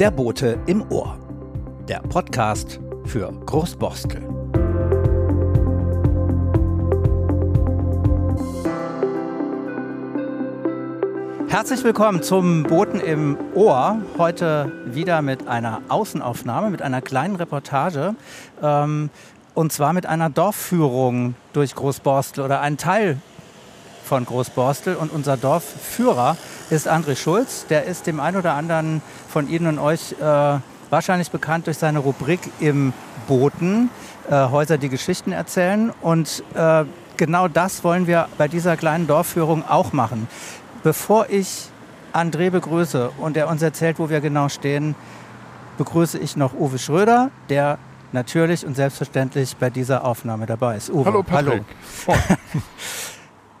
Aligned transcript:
Der 0.00 0.10
Bote 0.10 0.58
im 0.66 0.90
Ohr. 0.90 1.16
Der 1.88 2.00
Podcast 2.00 2.80
für 3.04 3.32
Großborstel. 3.46 4.20
Herzlich 11.48 11.84
willkommen 11.84 12.24
zum 12.24 12.64
Boten 12.64 12.98
im 12.98 13.36
Ohr. 13.54 14.02
Heute 14.18 14.72
wieder 14.86 15.22
mit 15.22 15.46
einer 15.46 15.80
Außenaufnahme, 15.88 16.70
mit 16.70 16.82
einer 16.82 17.00
kleinen 17.00 17.36
Reportage. 17.36 18.16
Ähm, 18.60 19.10
und 19.54 19.72
zwar 19.72 19.92
mit 19.92 20.06
einer 20.06 20.28
Dorfführung 20.28 21.36
durch 21.52 21.76
Großborstel 21.76 22.44
oder 22.44 22.60
einen 22.60 22.78
Teil 22.78 23.18
von 24.04 24.26
Großborstel. 24.26 24.96
Und 24.96 25.12
unser 25.12 25.36
Dorfführer 25.36 26.36
ist 26.70 26.88
André 26.88 27.16
Schulz. 27.16 27.66
Der 27.66 27.84
ist 27.84 28.06
dem 28.06 28.20
einen 28.20 28.36
oder 28.36 28.54
anderen 28.54 29.02
von 29.28 29.48
Ihnen 29.48 29.66
und 29.66 29.78
euch 29.78 30.12
äh, 30.20 30.58
wahrscheinlich 30.90 31.30
bekannt 31.30 31.66
durch 31.66 31.78
seine 31.78 31.98
Rubrik 31.98 32.40
im 32.60 32.92
Boten, 33.26 33.90
äh, 34.30 34.48
Häuser, 34.48 34.78
die 34.78 34.88
Geschichten 34.88 35.32
erzählen. 35.32 35.92
Und 36.00 36.42
äh, 36.54 36.84
genau 37.16 37.48
das 37.48 37.84
wollen 37.84 38.06
wir 38.06 38.28
bei 38.38 38.48
dieser 38.48 38.76
kleinen 38.76 39.06
Dorfführung 39.06 39.66
auch 39.66 39.92
machen. 39.92 40.28
Bevor 40.82 41.26
ich 41.30 41.68
André 42.12 42.50
begrüße 42.50 43.10
und 43.18 43.36
er 43.36 43.48
uns 43.48 43.62
erzählt, 43.62 43.98
wo 43.98 44.08
wir 44.08 44.20
genau 44.20 44.48
stehen, 44.48 44.94
begrüße 45.78 46.18
ich 46.18 46.36
noch 46.36 46.54
Uwe 46.54 46.78
Schröder, 46.78 47.30
der 47.48 47.78
natürlich 48.12 48.64
und 48.64 48.76
selbstverständlich 48.76 49.56
bei 49.56 49.70
dieser 49.70 50.04
Aufnahme 50.04 50.46
dabei 50.46 50.76
ist. 50.76 50.90
Uwe, 50.90 51.04
hallo 51.06 51.22
Patrick. 51.22 51.64
Hallo. 52.06 52.18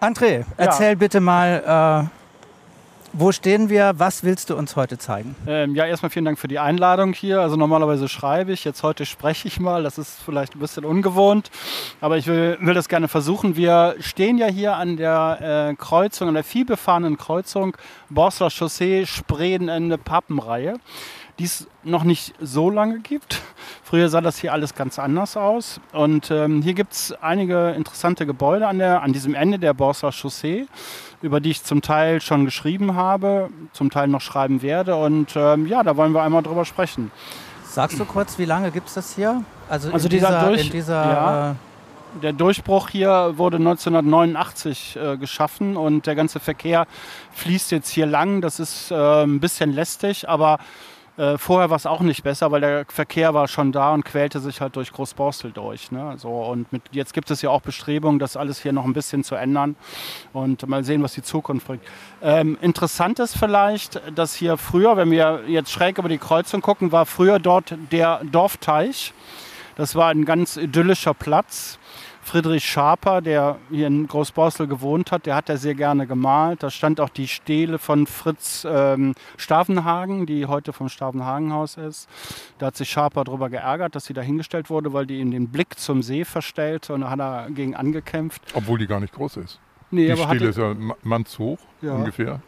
André, 0.00 0.44
erzähl 0.56 0.90
ja. 0.90 0.94
bitte 0.94 1.20
mal, 1.20 2.08
äh, 2.08 2.23
wo 3.16 3.30
stehen 3.30 3.68
wir? 3.68 3.94
Was 3.96 4.24
willst 4.24 4.50
du 4.50 4.56
uns 4.56 4.74
heute 4.74 4.98
zeigen? 4.98 5.36
Ähm, 5.46 5.74
ja, 5.74 5.86
erstmal 5.86 6.10
vielen 6.10 6.24
Dank 6.24 6.38
für 6.38 6.48
die 6.48 6.58
Einladung 6.58 7.12
hier. 7.12 7.40
Also 7.40 7.54
normalerweise 7.56 8.08
schreibe 8.08 8.52
ich, 8.52 8.64
jetzt 8.64 8.82
heute 8.82 9.06
spreche 9.06 9.46
ich 9.46 9.60
mal. 9.60 9.84
Das 9.84 9.98
ist 9.98 10.20
vielleicht 10.22 10.56
ein 10.56 10.58
bisschen 10.58 10.84
ungewohnt, 10.84 11.50
aber 12.00 12.18
ich 12.18 12.26
will, 12.26 12.58
will 12.60 12.74
das 12.74 12.88
gerne 12.88 13.06
versuchen. 13.06 13.56
Wir 13.56 13.94
stehen 14.00 14.36
ja 14.36 14.46
hier 14.46 14.74
an 14.76 14.96
der 14.96 15.70
äh, 15.70 15.74
Kreuzung, 15.76 16.28
an 16.28 16.34
der 16.34 16.44
vielbefahrenen 16.44 17.16
Kreuzung 17.16 17.76
Borsler 18.10 18.50
Chaussee, 18.50 19.06
Spredenende, 19.06 19.96
Pappenreihe 19.96 20.74
die 21.38 21.44
es 21.44 21.66
noch 21.82 22.04
nicht 22.04 22.34
so 22.40 22.70
lange 22.70 23.00
gibt. 23.00 23.42
Früher 23.82 24.08
sah 24.08 24.20
das 24.20 24.38
hier 24.38 24.52
alles 24.52 24.74
ganz 24.74 24.98
anders 24.98 25.36
aus. 25.36 25.80
Und 25.92 26.30
ähm, 26.30 26.62
hier 26.62 26.74
gibt 26.74 26.92
es 26.92 27.12
einige 27.20 27.70
interessante 27.70 28.26
Gebäude 28.26 28.68
an, 28.68 28.78
der, 28.78 29.02
an 29.02 29.12
diesem 29.12 29.34
Ende 29.34 29.58
der 29.58 29.74
Borsa 29.74 30.12
Chaussee, 30.12 30.66
über 31.22 31.40
die 31.40 31.50
ich 31.50 31.64
zum 31.64 31.82
Teil 31.82 32.20
schon 32.20 32.44
geschrieben 32.44 32.94
habe, 32.94 33.50
zum 33.72 33.90
Teil 33.90 34.08
noch 34.08 34.20
schreiben 34.20 34.62
werde. 34.62 34.96
Und 34.96 35.34
ähm, 35.36 35.66
ja, 35.66 35.82
da 35.82 35.96
wollen 35.96 36.12
wir 36.12 36.22
einmal 36.22 36.42
drüber 36.42 36.64
sprechen. 36.64 37.10
Sagst 37.64 37.98
du 37.98 38.04
kurz, 38.04 38.38
wie 38.38 38.44
lange 38.44 38.70
gibt 38.70 38.88
es 38.88 38.94
das 38.94 39.16
hier? 39.16 39.42
Also, 39.68 39.92
also 39.92 40.08
dieser, 40.08 40.28
dieser, 40.28 40.48
durch, 40.48 40.70
dieser 40.70 40.94
ja, 40.94 41.50
äh 41.50 41.54
der 42.22 42.32
Durchbruch 42.32 42.90
hier 42.90 43.34
wurde 43.36 43.56
1989 43.56 44.96
äh, 44.96 45.16
geschaffen 45.16 45.76
und 45.76 46.06
der 46.06 46.14
ganze 46.14 46.40
Verkehr 46.40 46.86
fließt 47.32 47.72
jetzt 47.72 47.88
hier 47.88 48.06
lang. 48.06 48.40
Das 48.40 48.60
ist 48.60 48.90
äh, 48.90 49.24
ein 49.24 49.40
bisschen 49.40 49.72
lästig, 49.72 50.28
aber 50.28 50.58
äh, 51.16 51.38
vorher 51.38 51.70
war 51.70 51.76
es 51.76 51.86
auch 51.86 52.00
nicht 52.00 52.24
besser, 52.24 52.50
weil 52.50 52.60
der 52.60 52.86
Verkehr 52.88 53.34
war 53.34 53.46
schon 53.46 53.70
da 53.70 53.94
und 53.94 54.04
quälte 54.04 54.40
sich 54.40 54.60
halt 54.60 54.74
durch 54.74 54.92
Großborstel 54.92 55.52
durch. 55.52 55.92
Ne? 55.92 56.14
So, 56.16 56.30
und 56.30 56.72
mit, 56.72 56.82
jetzt 56.90 57.14
gibt 57.14 57.30
es 57.30 57.40
ja 57.40 57.50
auch 57.50 57.60
Bestrebungen, 57.60 58.18
das 58.18 58.36
alles 58.36 58.60
hier 58.60 58.72
noch 58.72 58.84
ein 58.84 58.94
bisschen 58.94 59.22
zu 59.22 59.36
ändern 59.36 59.76
und 60.32 60.66
mal 60.66 60.82
sehen, 60.82 61.02
was 61.04 61.14
die 61.14 61.22
Zukunft 61.22 61.68
bringt. 61.68 61.82
Ähm, 62.20 62.58
interessant 62.60 63.20
ist 63.20 63.38
vielleicht, 63.38 64.00
dass 64.16 64.34
hier 64.34 64.56
früher, 64.56 64.96
wenn 64.96 65.10
wir 65.10 65.42
jetzt 65.46 65.70
schräg 65.70 65.98
über 65.98 66.08
die 66.08 66.18
Kreuzung 66.18 66.60
gucken, 66.60 66.90
war 66.90 67.06
früher 67.06 67.38
dort 67.38 67.76
der 67.92 68.22
Dorfteich. 68.24 69.12
Das 69.76 69.94
war 69.94 70.08
ein 70.08 70.24
ganz 70.24 70.56
idyllischer 70.56 71.14
Platz. 71.14 71.78
Friedrich 72.24 72.64
Schaper, 72.64 73.20
der 73.20 73.58
hier 73.70 73.86
in 73.86 74.06
Großborstel 74.06 74.66
gewohnt 74.66 75.12
hat, 75.12 75.26
der 75.26 75.36
hat 75.36 75.48
da 75.48 75.56
sehr 75.56 75.74
gerne 75.74 76.06
gemalt. 76.06 76.62
Da 76.62 76.70
stand 76.70 77.00
auch 77.00 77.10
die 77.10 77.28
Stele 77.28 77.78
von 77.78 78.06
Fritz 78.06 78.66
ähm, 78.68 79.14
Stavenhagen, 79.36 80.24
die 80.26 80.46
heute 80.46 80.72
vom 80.72 80.88
Stavenhagenhaus 80.88 81.76
ist. 81.76 82.08
Da 82.58 82.66
hat 82.66 82.76
sich 82.76 82.88
Schaper 82.88 83.24
darüber 83.24 83.50
geärgert, 83.50 83.94
dass 83.94 84.06
sie 84.06 84.14
da 84.14 84.22
hingestellt 84.22 84.70
wurde, 84.70 84.92
weil 84.92 85.06
die 85.06 85.20
ihm 85.20 85.30
den 85.30 85.48
Blick 85.48 85.78
zum 85.78 86.02
See 86.02 86.24
verstellte 86.24 86.94
und 86.94 87.02
da 87.02 87.10
hat 87.10 87.20
er 87.20 87.50
gegen 87.50 87.74
angekämpft. 87.74 88.42
Obwohl 88.54 88.78
die 88.78 88.86
gar 88.86 89.00
nicht 89.00 89.12
groß 89.12 89.36
ist. 89.36 89.60
Nee, 89.90 90.12
die 90.12 90.16
Stele 90.16 90.48
ist 90.48 90.58
ja 90.58 90.74
mannshoch 91.02 91.58
ja. 91.82 91.92
ungefähr. 91.92 92.40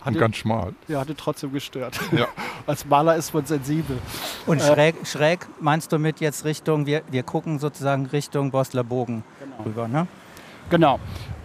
Hatte, 0.00 0.10
und 0.10 0.18
ganz 0.18 0.36
schmal. 0.36 0.74
Ja, 0.88 1.00
hatte 1.00 1.14
trotzdem 1.14 1.52
gestört. 1.52 2.00
Ja. 2.12 2.26
Als 2.66 2.86
Maler 2.86 3.16
ist 3.16 3.34
man 3.34 3.44
sensibel. 3.44 3.98
Und 4.46 4.60
äh, 4.60 4.64
schräg, 4.64 4.94
schräg 5.06 5.46
meinst 5.60 5.92
du 5.92 5.98
mit 5.98 6.20
jetzt 6.20 6.44
Richtung, 6.44 6.86
wir, 6.86 7.02
wir 7.10 7.22
gucken 7.22 7.58
sozusagen 7.58 8.06
Richtung 8.06 8.50
Bosler 8.50 8.84
Bogen 8.84 9.24
genau. 9.38 9.62
rüber, 9.64 9.88
ne? 9.88 10.06
Genau. 10.70 10.98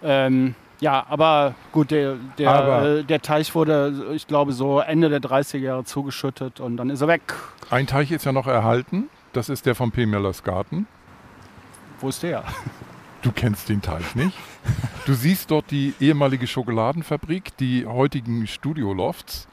Ähm, 0.03 0.55
ja, 0.79 1.05
aber 1.09 1.55
gut, 1.71 1.91
der, 1.91 2.15
der, 2.37 2.51
aber 2.51 2.85
äh, 2.85 3.03
der 3.03 3.21
Teich 3.21 3.55
wurde, 3.55 4.11
ich 4.13 4.27
glaube, 4.27 4.53
so 4.53 4.79
Ende 4.79 5.09
der 5.09 5.21
30er 5.21 5.57
Jahre 5.57 5.83
zugeschüttet 5.83 6.59
und 6.59 6.77
dann 6.77 6.89
ist 6.89 7.01
er 7.01 7.07
weg. 7.07 7.33
Ein 7.69 7.87
Teich 7.87 8.11
ist 8.11 8.25
ja 8.25 8.31
noch 8.31 8.47
erhalten. 8.47 9.09
Das 9.33 9.49
ist 9.49 9.65
der 9.65 9.75
von 9.75 9.91
P. 9.91 10.05
Millers 10.05 10.43
Garten. 10.43 10.87
Wo 11.99 12.09
ist 12.09 12.23
der? 12.23 12.43
Du 13.25 13.31
kennst 13.31 13.69
den 13.69 13.81
Teich 13.81 14.13
nicht? 14.13 14.37
Du 15.07 15.15
siehst 15.15 15.49
dort 15.49 15.71
die 15.71 15.95
ehemalige 15.99 16.45
Schokoladenfabrik, 16.45 17.57
die 17.57 17.87
heutigen 17.87 18.45
Studiolofts. 18.45 19.47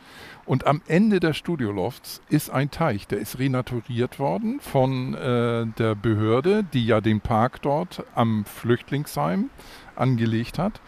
Und 0.44 0.66
am 0.66 0.82
Ende 0.88 1.20
der 1.20 1.32
Studiolofts 1.32 2.20
ist 2.28 2.50
ein 2.50 2.70
Teich, 2.70 3.06
der 3.06 3.20
ist 3.20 3.38
renaturiert 3.38 4.18
worden 4.18 4.60
von 4.60 5.14
äh, 5.14 5.64
der 5.78 5.94
Behörde, 5.94 6.64
die 6.74 6.84
ja 6.84 7.00
den 7.00 7.22
Park 7.22 7.62
dort 7.62 8.04
am 8.14 8.44
Flüchtlingsheim 8.44 9.48
angelegt 9.96 10.58
hat. 10.58 10.82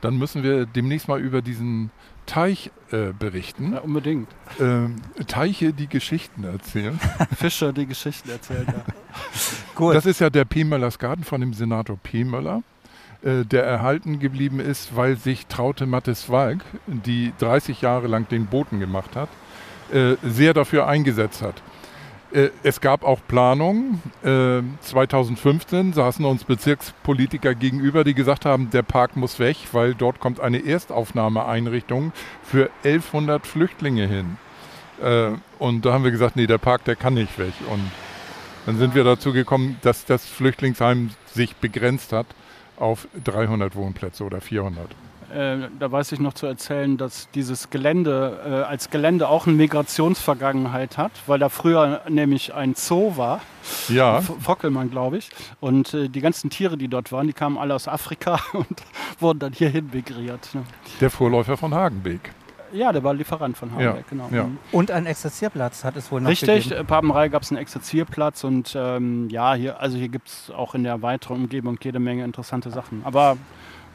Dann 0.00 0.16
müssen 0.16 0.42
wir 0.42 0.66
demnächst 0.66 1.08
mal 1.08 1.20
über 1.20 1.42
diesen 1.42 1.90
Teich 2.26 2.70
äh, 2.90 3.12
berichten. 3.18 3.74
Ja, 3.74 3.80
unbedingt. 3.80 4.28
Ähm, 4.60 4.96
Teiche, 5.26 5.72
die 5.72 5.86
Geschichten 5.86 6.44
erzählen. 6.44 6.98
Fischer, 7.36 7.72
die 7.72 7.86
Geschichten 7.86 8.30
erzählen, 8.30 8.66
ja. 8.66 8.84
Gut. 9.74 9.94
Das 9.94 10.06
ist 10.06 10.20
ja 10.20 10.28
der 10.28 10.44
P. 10.44 10.64
Möllers 10.64 10.98
Garten 10.98 11.24
von 11.24 11.40
dem 11.40 11.54
Senator 11.54 11.96
P. 11.96 12.24
Möller, 12.24 12.62
äh, 13.22 13.44
der 13.44 13.64
erhalten 13.64 14.18
geblieben 14.18 14.60
ist, 14.60 14.96
weil 14.96 15.16
sich 15.16 15.46
Traute 15.46 15.86
Mattes 15.86 16.28
Walk, 16.28 16.64
die 16.86 17.32
30 17.38 17.80
Jahre 17.80 18.08
lang 18.08 18.28
den 18.28 18.46
Boten 18.46 18.80
gemacht 18.80 19.14
hat, 19.14 19.28
äh, 19.92 20.16
sehr 20.22 20.52
dafür 20.52 20.86
eingesetzt 20.88 21.42
hat. 21.42 21.62
Äh, 22.36 22.50
es 22.62 22.80
gab 22.80 23.02
auch 23.02 23.20
Planungen. 23.26 24.02
2015 24.22 25.94
saßen 25.94 26.24
uns 26.24 26.44
Bezirkspolitiker 26.44 27.54
gegenüber, 27.54 28.04
die 28.04 28.14
gesagt 28.14 28.44
haben, 28.44 28.70
der 28.70 28.82
Park 28.82 29.16
muss 29.16 29.38
weg, 29.38 29.56
weil 29.72 29.94
dort 29.94 30.20
kommt 30.20 30.40
eine 30.40 30.64
Erstaufnahmeeinrichtung 30.64 32.12
für 32.42 32.70
1100 32.84 33.46
Flüchtlinge 33.46 34.06
hin. 34.06 34.36
Und 35.58 35.84
da 35.84 35.92
haben 35.92 36.04
wir 36.04 36.10
gesagt, 36.10 36.36
nee, 36.36 36.46
der 36.46 36.58
Park, 36.58 36.84
der 36.84 36.96
kann 36.96 37.14
nicht 37.14 37.38
weg. 37.38 37.52
Und 37.70 37.82
dann 38.66 38.78
sind 38.78 38.94
wir 38.94 39.04
dazu 39.04 39.32
gekommen, 39.32 39.78
dass 39.82 40.04
das 40.04 40.26
Flüchtlingsheim 40.26 41.10
sich 41.26 41.54
begrenzt 41.56 42.12
hat 42.12 42.26
auf 42.76 43.08
300 43.24 43.76
Wohnplätze 43.76 44.24
oder 44.24 44.40
400. 44.40 44.88
Äh, 45.36 45.68
da 45.78 45.92
weiß 45.92 46.12
ich 46.12 46.18
noch 46.18 46.32
zu 46.32 46.46
erzählen, 46.46 46.96
dass 46.96 47.28
dieses 47.30 47.68
Gelände 47.68 48.40
äh, 48.46 48.50
als 48.62 48.88
Gelände 48.88 49.28
auch 49.28 49.46
eine 49.46 49.54
Migrationsvergangenheit 49.56 50.96
hat, 50.96 51.12
weil 51.26 51.38
da 51.38 51.50
früher 51.50 52.00
nämlich 52.08 52.54
ein 52.54 52.74
Zoo 52.74 53.18
war. 53.18 53.42
Ja. 53.88 54.22
Fockelmann, 54.22 54.90
glaube 54.90 55.18
ich. 55.18 55.28
Und 55.60 55.92
äh, 55.92 56.08
die 56.08 56.20
ganzen 56.22 56.48
Tiere, 56.48 56.78
die 56.78 56.88
dort 56.88 57.12
waren, 57.12 57.26
die 57.26 57.34
kamen 57.34 57.58
alle 57.58 57.74
aus 57.74 57.86
Afrika 57.86 58.40
und 58.54 58.82
wurden 59.20 59.40
dann 59.40 59.52
hierhin 59.52 59.90
migriert. 59.92 60.54
Ne? 60.54 60.62
Der 61.02 61.10
Vorläufer 61.10 61.58
von 61.58 61.74
Hagenbeek. 61.74 62.30
Ja, 62.72 62.92
der 62.92 63.04
war 63.04 63.12
Lieferant 63.12 63.58
von 63.58 63.72
Hagenbeck, 63.72 63.96
ja, 63.96 64.08
genau. 64.08 64.28
Ja. 64.32 64.44
Mhm. 64.44 64.58
Und 64.72 64.90
einen 64.90 65.06
Exerzierplatz 65.06 65.84
hat 65.84 65.96
es 65.96 66.10
wohl 66.10 66.22
noch 66.22 66.30
Richtig, 66.30 66.48
gegeben. 66.48 66.72
Richtig, 66.72 66.86
Papenrei 66.86 67.28
gab 67.28 67.42
es 67.42 67.50
einen 67.50 67.60
Exerzierplatz 67.60 68.42
und 68.42 68.74
ähm, 68.74 69.28
ja, 69.28 69.54
hier, 69.54 69.80
also 69.80 69.98
hier 69.98 70.08
gibt 70.08 70.28
es 70.28 70.50
auch 70.50 70.74
in 70.74 70.82
der 70.82 71.02
weiteren 71.02 71.42
Umgebung 71.42 71.78
jede 71.82 72.00
Menge 72.00 72.24
interessante 72.24 72.70
Sachen. 72.70 73.02
Aber 73.04 73.36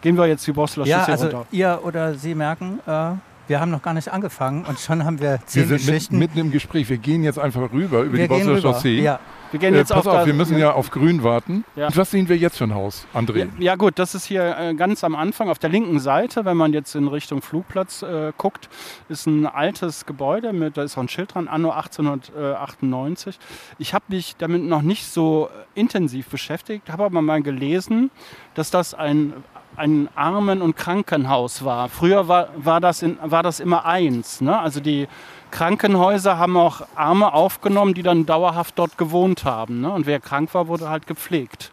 Gehen 0.01 0.17
wir 0.17 0.27
jetzt 0.27 0.45
die 0.47 0.51
Borstel 0.51 0.87
ja, 0.87 1.03
also 1.03 1.25
runter. 1.25 1.45
Ihr 1.51 1.79
oder 1.83 2.15
Sie 2.15 2.35
merken, 2.35 2.79
äh, 2.85 3.11
wir 3.47 3.59
haben 3.59 3.71
noch 3.71 3.81
gar 3.81 3.93
nicht 3.93 4.07
angefangen 4.09 4.65
und 4.65 4.79
schon 4.79 5.03
haben 5.03 5.19
wir 5.19 5.39
zehn 5.45 5.69
wir 5.69 5.77
sind. 5.77 6.11
Mit, 6.11 6.19
mitten 6.19 6.39
im 6.39 6.51
Gespräch. 6.51 6.89
Wir 6.89 6.97
gehen 6.97 7.23
jetzt 7.23 7.37
einfach 7.37 7.71
rüber 7.73 8.01
über 8.01 8.13
wir 8.13 8.21
die 8.23 8.27
Borstel 8.27 8.61
Chaussee. 8.61 9.01
Ja. 9.01 9.19
Wir 9.51 9.59
gehen 9.59 9.73
äh, 9.73 9.79
jetzt 9.79 9.91
äh, 9.91 9.95
pass 9.95 10.07
auf, 10.07 10.19
auf 10.19 10.25
wir 10.25 10.33
müssen 10.33 10.57
ja 10.57 10.71
auf 10.71 10.89
Grün 10.89 11.23
warten. 11.23 11.65
Ja. 11.75 11.87
Und 11.87 11.97
was 11.97 12.11
sehen 12.11 12.29
wir 12.29 12.37
jetzt 12.37 12.57
für 12.57 12.63
ein 12.63 12.73
Haus, 12.73 13.05
André? 13.13 13.39
Ja, 13.39 13.47
ja, 13.59 13.75
gut, 13.75 13.99
das 13.99 14.15
ist 14.15 14.25
hier 14.25 14.57
äh, 14.57 14.73
ganz 14.73 15.03
am 15.03 15.15
Anfang 15.15 15.49
auf 15.49 15.59
der 15.59 15.69
linken 15.69 15.99
Seite, 15.99 16.45
wenn 16.45 16.55
man 16.55 16.71
jetzt 16.71 16.95
in 16.95 17.07
Richtung 17.09 17.41
Flugplatz 17.41 18.01
äh, 18.01 18.31
guckt, 18.37 18.69
ist 19.09 19.27
ein 19.27 19.45
altes 19.45 20.05
Gebäude, 20.05 20.53
mit, 20.53 20.77
da 20.77 20.83
ist 20.83 20.97
auch 20.97 21.01
ein 21.01 21.09
Schild 21.09 21.33
dran, 21.33 21.49
anno 21.49 21.71
1898. 21.71 23.37
Ich 23.77 23.93
habe 23.93 24.05
mich 24.07 24.37
damit 24.37 24.63
noch 24.63 24.81
nicht 24.81 25.05
so 25.05 25.49
intensiv 25.75 26.27
beschäftigt, 26.27 26.89
habe 26.89 27.03
aber 27.03 27.21
mal 27.21 27.41
gelesen, 27.41 28.11
dass 28.55 28.71
das 28.71 28.93
ein 28.93 29.33
ein 29.81 30.09
Armen- 30.15 30.61
und 30.61 30.75
Krankenhaus 30.75 31.65
war. 31.65 31.89
Früher 31.89 32.27
war, 32.27 32.49
war, 32.55 32.79
das, 32.79 33.01
in, 33.01 33.17
war 33.23 33.41
das 33.41 33.59
immer 33.59 33.85
eins. 33.85 34.39
Ne? 34.39 34.57
Also 34.57 34.79
die 34.79 35.07
Krankenhäuser 35.49 36.37
haben 36.37 36.55
auch 36.55 36.83
Arme 36.95 37.33
aufgenommen, 37.33 37.95
die 37.95 38.03
dann 38.03 38.27
dauerhaft 38.27 38.77
dort 38.77 38.99
gewohnt 38.99 39.43
haben. 39.43 39.81
Ne? 39.81 39.91
Und 39.91 40.05
wer 40.05 40.19
krank 40.19 40.53
war, 40.53 40.67
wurde 40.67 40.87
halt 40.87 41.07
gepflegt. 41.07 41.71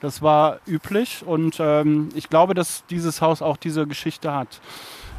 Das 0.00 0.20
war 0.20 0.58
üblich 0.66 1.24
und 1.26 1.56
ähm, 1.58 2.10
ich 2.14 2.28
glaube, 2.28 2.52
dass 2.52 2.84
dieses 2.90 3.22
Haus 3.22 3.40
auch 3.40 3.56
diese 3.56 3.86
Geschichte 3.86 4.34
hat. 4.34 4.60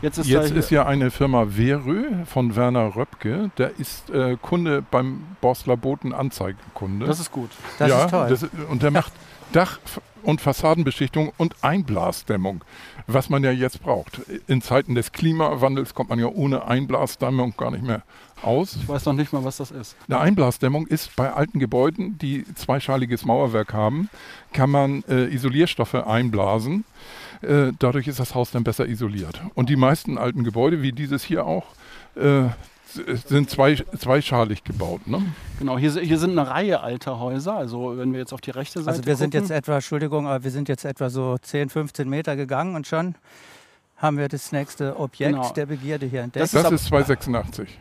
Jetzt 0.02 0.20
ist, 0.20 0.28
Jetzt 0.28 0.52
ist 0.52 0.70
ja 0.70 0.86
eine 0.86 1.10
Firma 1.10 1.48
Verö 1.48 2.26
von 2.26 2.56
Werner 2.56 2.96
Röpke, 2.96 3.50
der 3.58 3.80
ist 3.80 4.10
äh, 4.12 4.38
Kunde 4.40 4.84
beim 4.90 5.24
Borsler 5.42 5.76
Boten 5.76 6.14
Anzeigenkunde. 6.14 7.08
Das 7.08 7.20
ist 7.20 7.32
gut. 7.32 7.50
Das 7.80 7.90
ja, 7.90 8.06
ist 8.06 8.12
toll. 8.12 8.28
Das, 8.30 8.46
und 8.70 8.84
der 8.84 8.92
macht 8.92 9.12
Dach- 9.54 9.80
und 10.24 10.42
Fassadenbeschichtung 10.42 11.32
und 11.38 11.56
Einblasdämmung, 11.62 12.64
was 13.08 13.30
man 13.30 13.44
ja 13.44 13.52
jetzt 13.52 13.82
braucht. 13.82 14.22
In 14.48 14.62
Zeiten 14.62 14.94
des 14.94 15.14
Klimawandels 15.14 15.94
kommt 15.94 16.10
man 16.10 16.20
ja 16.20 16.28
ohne 16.28 16.66
Einblasdämmung 16.66 17.56
gar 17.58 17.72
nicht 17.72 17.84
mehr 17.84 18.04
aus. 18.44 18.76
Ich 18.76 18.88
weiß 18.88 19.06
noch 19.06 19.14
nicht 19.14 19.34
mal, 19.34 19.44
was 19.44 19.58
das 19.58 19.72
ist. 19.72 19.96
Eine 20.08 20.20
Einblasdämmung 20.20 20.86
ist 20.86 21.16
bei 21.16 21.32
alten 21.32 21.60
Gebäuden, 21.60 22.18
die 22.18 22.46
zweischaliges 22.56 23.26
Mauerwerk 23.26 23.74
haben, 23.74 24.10
kann 24.54 24.70
man 24.70 25.04
äh, 25.08 25.34
Isolierstoffe 25.34 25.96
einblasen 25.96 26.84
äh, 27.42 27.72
dadurch 27.80 28.07
ist 28.07 28.19
das 28.19 28.36
Haus 28.36 28.51
dann 28.51 28.63
besser 28.63 28.88
isoliert. 28.88 29.42
Und 29.56 29.69
die 29.69 29.75
meisten 29.75 30.18
alten 30.18 30.44
Gebäude, 30.44 30.81
wie 30.81 30.92
dieses 30.92 31.24
hier 31.24 31.45
auch, 31.45 31.66
äh, 32.16 32.50
sind 33.28 33.50
zwei, 33.50 33.75
zweischalig 33.75 34.63
gebaut. 34.63 35.07
Ne? 35.07 35.22
Genau, 35.60 35.78
hier, 35.78 35.92
hier 36.00 36.18
sind 36.18 36.38
eine 36.38 36.50
Reihe 36.50 36.81
alter 36.81 37.19
Häuser. 37.19 37.56
Also 37.56 37.98
wenn 37.98 38.13
wir 38.13 38.19
jetzt 38.19 38.34
auf 38.34 38.42
die 38.42 38.51
rechte 38.51 38.80
Seite 38.80 38.89
Also 38.89 39.06
wir 39.06 39.13
gucken. 39.13 39.31
sind 39.31 39.34
jetzt 39.34 39.51
etwa, 39.51 39.75
Entschuldigung, 39.75 40.28
aber 40.28 40.44
wir 40.44 40.51
sind 40.51 40.69
jetzt 40.69 40.86
etwa 40.86 41.10
so 41.10 41.38
10, 41.38 41.69
15 41.69 42.10
Meter 42.10 42.36
gegangen 42.36 42.75
und 42.75 42.88
schon 42.88 43.16
haben 43.98 44.18
wir 44.18 44.30
das 44.30 44.51
nächste 44.51 45.00
Objekt 45.00 45.34
genau. 45.34 45.50
der 45.54 45.66
Begierde 45.66 46.06
hier 46.06 46.22
entdeckt. 46.22 46.44
Das, 46.44 46.51
das 46.51 46.72
ist 46.72 46.86
286. 46.86 47.78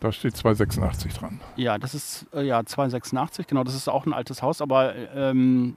Da 0.00 0.12
steht 0.12 0.36
286 0.36 1.14
dran. 1.14 1.40
Ja, 1.56 1.78
das 1.78 1.94
ist 1.94 2.26
äh, 2.34 2.42
ja 2.42 2.64
286, 2.64 3.46
genau, 3.46 3.64
das 3.64 3.74
ist 3.74 3.88
auch 3.88 4.04
ein 4.04 4.12
altes 4.12 4.42
Haus, 4.42 4.60
aber 4.60 4.94
ähm, 5.14 5.76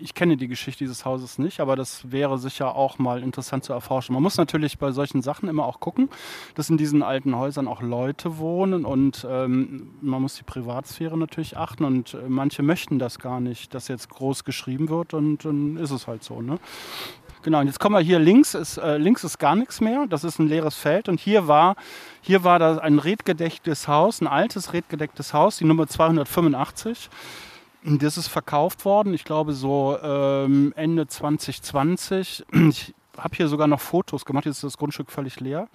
ich 0.00 0.14
kenne 0.14 0.36
die 0.36 0.48
Geschichte 0.48 0.84
dieses 0.84 1.04
Hauses 1.04 1.38
nicht, 1.38 1.60
aber 1.60 1.76
das 1.76 2.10
wäre 2.10 2.38
sicher 2.38 2.74
auch 2.74 2.98
mal 2.98 3.22
interessant 3.22 3.64
zu 3.64 3.72
erforschen. 3.72 4.14
Man 4.14 4.22
muss 4.22 4.36
natürlich 4.36 4.78
bei 4.78 4.92
solchen 4.92 5.22
Sachen 5.22 5.48
immer 5.48 5.64
auch 5.64 5.80
gucken, 5.80 6.08
dass 6.54 6.70
in 6.70 6.76
diesen 6.76 7.02
alten 7.02 7.36
Häusern 7.36 7.68
auch 7.68 7.82
Leute 7.82 8.38
wohnen 8.38 8.84
und 8.84 9.26
ähm, 9.28 9.90
man 10.00 10.22
muss 10.22 10.34
die 10.36 10.44
Privatsphäre 10.44 11.16
natürlich 11.16 11.56
achten 11.56 11.84
und 11.84 12.14
äh, 12.14 12.28
manche 12.28 12.62
möchten 12.62 12.98
das 12.98 13.18
gar 13.18 13.40
nicht, 13.40 13.74
dass 13.74 13.88
jetzt 13.88 14.08
groß 14.10 14.44
geschrieben 14.44 14.88
wird 14.88 15.14
und 15.14 15.44
dann 15.44 15.76
ist 15.76 15.90
es 15.90 16.06
halt 16.06 16.22
so. 16.22 16.40
Ne? 16.40 16.58
Genau, 17.42 17.60
und 17.60 17.66
jetzt 17.66 17.78
kommen 17.78 17.94
wir 17.94 18.00
hier 18.00 18.18
links, 18.18 18.54
ist, 18.54 18.78
äh, 18.78 18.98
links 18.98 19.22
ist 19.24 19.38
gar 19.38 19.54
nichts 19.54 19.80
mehr, 19.80 20.06
das 20.08 20.24
ist 20.24 20.38
ein 20.38 20.48
leeres 20.48 20.74
Feld 20.74 21.08
und 21.08 21.20
hier 21.20 21.46
war, 21.46 21.76
hier 22.20 22.44
war 22.44 22.58
da 22.58 22.78
ein 22.78 22.98
redgedecktes 22.98 23.86
Haus, 23.86 24.20
ein 24.20 24.26
altes 24.26 24.72
redgedecktes 24.72 25.32
Haus, 25.32 25.58
die 25.58 25.64
Nummer 25.64 25.86
285. 25.86 27.08
Das 27.84 28.18
ist 28.18 28.28
verkauft 28.28 28.84
worden, 28.84 29.14
ich 29.14 29.24
glaube 29.24 29.52
so 29.52 29.96
ähm, 30.02 30.72
Ende 30.76 31.06
2020. 31.06 32.44
Ich 32.68 32.94
habe 33.18 33.36
hier 33.36 33.48
sogar 33.48 33.66
noch 33.66 33.80
Fotos 33.80 34.24
gemacht, 34.24 34.46
jetzt 34.46 34.56
ist 34.56 34.64
das 34.64 34.78
Grundstück 34.78 35.10
völlig 35.10 35.40
leer. 35.40 35.68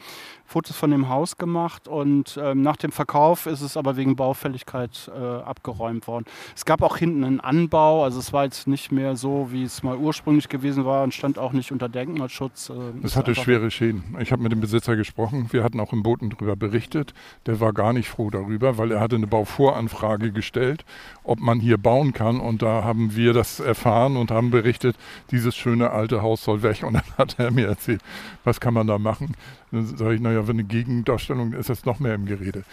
Fotos 0.46 0.76
von 0.76 0.92
dem 0.92 1.10
Haus 1.10 1.38
gemacht 1.38 1.88
und 1.88 2.40
ähm, 2.42 2.62
nach 2.62 2.78
dem 2.78 2.92
Verkauf 2.92 3.46
ist 3.46 3.62
es 3.62 3.78
aber 3.78 3.98
wegen 3.98 4.16
Baufälligkeit 4.16 5.12
äh, 5.14 5.20
abgeräumt 5.20 6.08
worden. 6.08 6.26
Es 6.56 6.66
gab 6.66 6.82
auch 6.82 6.98
hinten 6.98 7.24
einen 7.24 7.40
Anbau, 7.40 8.04
also 8.04 8.20
es 8.20 8.34
war 8.34 8.44
jetzt 8.46 8.68
nicht 8.68 8.92
mehr 8.92 9.16
so, 9.16 9.50
wie 9.52 9.64
es 9.64 9.84
mal 9.84 9.98
ursprünglich 9.98 10.50
gewesen 10.50 10.86
war 10.86 11.04
und 11.04 11.14
stand 11.14 11.40
auch 11.40 11.54
nicht 11.54 11.72
unter 11.72 11.90
Denkmalschutz. 11.90 12.70
Äh, 12.70 12.74
es 13.04 13.16
hatte 13.16 13.36
schwere 13.36 13.72
Schäden. 13.72 14.16
Ich 14.20 14.32
habe 14.32 14.42
mit 14.44 14.52
dem 14.52 14.62
Besitzer 14.62 14.96
gesprochen, 14.96 15.48
wir 15.52 15.64
hatten 15.64 15.80
auch 15.80 15.94
im 15.94 16.04
Boten 16.04 16.30
darüber 16.30 16.56
berichtet. 16.56 17.14
Der 17.46 17.60
war 17.60 17.74
gar 17.74 17.94
nicht 17.94 18.10
froh 18.10 18.30
darüber, 18.30 18.78
weil 18.78 18.92
er 18.92 19.00
hatte 19.00 19.16
eine 19.16 19.28
Bauvoranfrage 19.28 20.32
gestellt, 20.32 20.86
ob 21.24 21.40
man 21.40 21.60
hier 21.60 21.78
bauen 21.78 22.14
kann 22.14 22.40
und 22.40 22.62
da 22.62 22.84
haben 22.84 23.16
wir 23.16 23.34
das 23.34 23.60
erfahren 23.60 24.18
und 24.18 24.32
haben 24.32 24.52
berichtet, 24.52 24.96
dieses 25.32 25.56
schöne 25.56 25.92
alte 25.92 26.22
Haus 26.22 26.44
soll 26.44 26.64
weg 26.64 26.84
und 26.84 26.94
dann 26.94 27.04
hat 27.18 27.33
er 27.38 27.52
mir 27.52 27.68
erzählt, 27.68 28.02
was 28.44 28.60
kann 28.60 28.74
man 28.74 28.88
da 28.88 28.98
machen. 28.98 29.36
Dann 29.72 29.86
sage 29.86 30.16
ich, 30.16 30.22
naja, 30.22 30.48
wenn 30.48 30.58
eine 30.58 30.64
Gegendarstellung 30.64 31.54
ist, 31.54 31.70
das 31.70 31.86
noch 31.86 32.00
mehr 32.00 32.16
im 32.16 32.26
Gerede. 32.26 32.64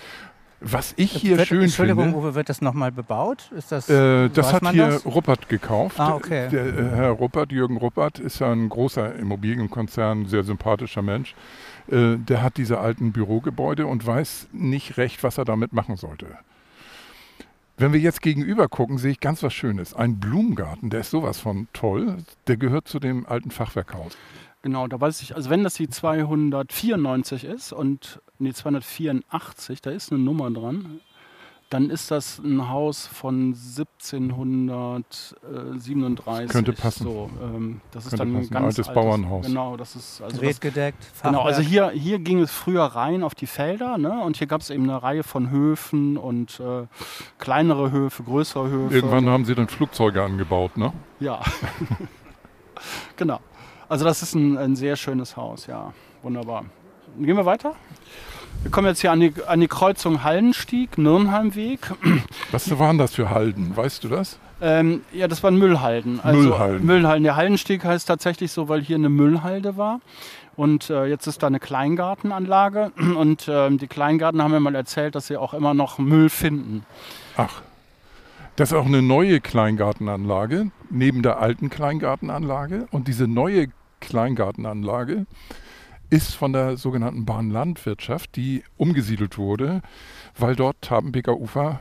Was 0.62 0.92
ich 0.96 1.10
hier 1.12 1.38
wird, 1.38 1.48
schön 1.48 1.62
Entschuldigung, 1.62 2.02
finde. 2.02 2.16
Entschuldigung, 2.16 2.34
wird 2.34 2.48
das 2.50 2.60
nochmal 2.60 2.92
bebaut? 2.92 3.50
Ist 3.56 3.72
das, 3.72 3.88
äh, 3.88 4.28
das 4.28 4.52
hat 4.52 4.68
hier 4.70 4.88
das? 4.88 5.06
Ruppert 5.06 5.48
gekauft. 5.48 5.98
Ah, 5.98 6.14
okay. 6.14 6.50
Der, 6.50 6.66
äh, 6.66 6.90
Herr 6.90 7.10
Ruppert, 7.12 7.50
Jürgen 7.50 7.78
Ruppert, 7.78 8.18
ist 8.18 8.40
ja 8.40 8.52
ein 8.52 8.68
großer 8.68 9.14
Immobilienkonzern, 9.14 10.26
sehr 10.26 10.42
sympathischer 10.44 11.00
Mensch. 11.00 11.34
Äh, 11.90 12.16
der 12.18 12.42
hat 12.42 12.58
diese 12.58 12.78
alten 12.78 13.12
Bürogebäude 13.12 13.86
und 13.86 14.06
weiß 14.06 14.48
nicht 14.52 14.98
recht, 14.98 15.22
was 15.22 15.38
er 15.38 15.46
damit 15.46 15.72
machen 15.72 15.96
sollte. 15.96 16.26
Wenn 17.78 17.94
wir 17.94 18.00
jetzt 18.00 18.20
gegenüber 18.20 18.68
gucken, 18.68 18.98
sehe 18.98 19.12
ich 19.12 19.20
ganz 19.20 19.42
was 19.42 19.54
Schönes. 19.54 19.94
Ein 19.94 20.18
Blumengarten, 20.20 20.90
der 20.90 21.00
ist 21.00 21.10
sowas 21.10 21.40
von 21.40 21.68
toll. 21.72 22.18
Der 22.46 22.58
gehört 22.58 22.86
zu 22.86 23.00
dem 23.00 23.24
alten 23.24 23.50
Fachwerkhaus. 23.50 24.18
Genau, 24.62 24.86
da 24.88 25.00
weiß 25.00 25.22
ich, 25.22 25.34
also 25.34 25.48
wenn 25.48 25.64
das 25.64 25.74
die 25.74 25.88
294 25.88 27.44
ist 27.44 27.72
und 27.72 28.20
nee, 28.38 28.52
284, 28.52 29.80
da 29.80 29.90
ist 29.90 30.12
eine 30.12 30.20
Nummer 30.20 30.50
dran, 30.50 31.00
dann 31.70 31.88
ist 31.88 32.10
das 32.10 32.38
ein 32.40 32.68
Haus 32.68 33.06
von 33.06 33.54
1737. 33.54 36.50
Könnte 36.50 36.72
passen. 36.72 37.04
So, 37.04 37.30
ähm, 37.40 37.80
das 37.92 38.06
ist 38.06 38.10
Könnte 38.10 38.24
dann 38.24 38.34
passen. 38.34 38.56
ein 38.56 38.62
ganz 38.62 38.78
altes, 38.78 38.92
Bauernhaus. 38.92 39.46
Genau, 39.46 39.76
das 39.76 39.94
ist 39.94 40.20
also 40.20 40.40
Redgedeckt. 40.40 40.98
Das, 41.00 41.22
genau, 41.22 41.42
also 41.42 41.62
hier, 41.62 41.90
hier 41.90 42.18
ging 42.18 42.40
es 42.40 42.50
früher 42.50 42.82
rein 42.82 43.22
auf 43.22 43.36
die 43.36 43.46
Felder, 43.46 43.98
ne? 43.98 44.20
Und 44.20 44.36
hier 44.36 44.48
gab 44.48 44.62
es 44.62 44.70
eben 44.70 44.82
eine 44.82 45.00
Reihe 45.00 45.22
von 45.22 45.50
Höfen 45.50 46.16
und 46.16 46.58
äh, 46.58 46.88
kleinere 47.38 47.92
Höfe, 47.92 48.24
größere 48.24 48.68
Höfe. 48.68 48.96
Irgendwann 48.96 49.28
haben 49.28 49.44
sie 49.44 49.54
dann 49.54 49.68
Flugzeuge 49.68 50.24
angebaut, 50.24 50.76
ne? 50.76 50.92
Ja. 51.20 51.40
genau. 53.16 53.38
Also 53.90 54.04
das 54.04 54.22
ist 54.22 54.34
ein, 54.36 54.56
ein 54.56 54.76
sehr 54.76 54.94
schönes 54.94 55.36
Haus, 55.36 55.66
ja. 55.66 55.92
Wunderbar. 56.22 56.64
Gehen 57.18 57.36
wir 57.36 57.44
weiter? 57.44 57.74
Wir 58.62 58.70
kommen 58.70 58.86
jetzt 58.86 59.00
hier 59.00 59.10
an 59.10 59.18
die, 59.18 59.34
an 59.48 59.58
die 59.58 59.66
Kreuzung 59.66 60.22
Hallenstieg, 60.22 60.96
Nürnheimweg. 60.96 61.80
Was 62.52 62.78
waren 62.78 62.98
das 62.98 63.14
für 63.16 63.30
Halden? 63.30 63.76
Weißt 63.76 64.04
du 64.04 64.08
das? 64.08 64.38
Ähm, 64.60 65.00
ja, 65.12 65.26
das 65.26 65.42
waren 65.42 65.56
Müllhalden. 65.56 66.20
Also 66.20 66.38
Müllhalden. 66.38 66.86
Müllhalden. 66.86 67.24
Der 67.24 67.34
Hallenstieg 67.34 67.84
heißt 67.84 68.06
tatsächlich 68.06 68.52
so, 68.52 68.68
weil 68.68 68.80
hier 68.80 68.94
eine 68.94 69.08
Müllhalde 69.08 69.76
war. 69.76 70.00
Und 70.54 70.88
äh, 70.88 71.06
jetzt 71.06 71.26
ist 71.26 71.42
da 71.42 71.48
eine 71.48 71.58
Kleingartenanlage. 71.58 72.92
Und 73.16 73.48
äh, 73.48 73.70
die 73.70 73.88
Kleingarten 73.88 74.40
haben 74.40 74.52
mir 74.52 74.60
mal 74.60 74.76
erzählt, 74.76 75.16
dass 75.16 75.26
sie 75.26 75.36
auch 75.36 75.52
immer 75.52 75.74
noch 75.74 75.98
Müll 75.98 76.28
finden. 76.28 76.86
Ach. 77.36 77.62
Das 78.54 78.70
ist 78.70 78.78
auch 78.78 78.86
eine 78.86 79.02
neue 79.02 79.40
Kleingartenanlage 79.40 80.70
neben 80.90 81.22
der 81.22 81.40
alten 81.40 81.70
Kleingartenanlage. 81.70 82.86
Und 82.92 83.08
diese 83.08 83.26
neue 83.26 83.68
Kleingartenanlage 84.00 85.26
ist 86.10 86.34
von 86.34 86.52
der 86.52 86.76
sogenannten 86.76 87.24
Bahnlandwirtschaft, 87.24 88.34
die 88.36 88.64
umgesiedelt 88.76 89.38
wurde, 89.38 89.80
weil 90.36 90.56
dort 90.56 90.80
Tabenbeker 90.82 91.36
Ufer 91.36 91.80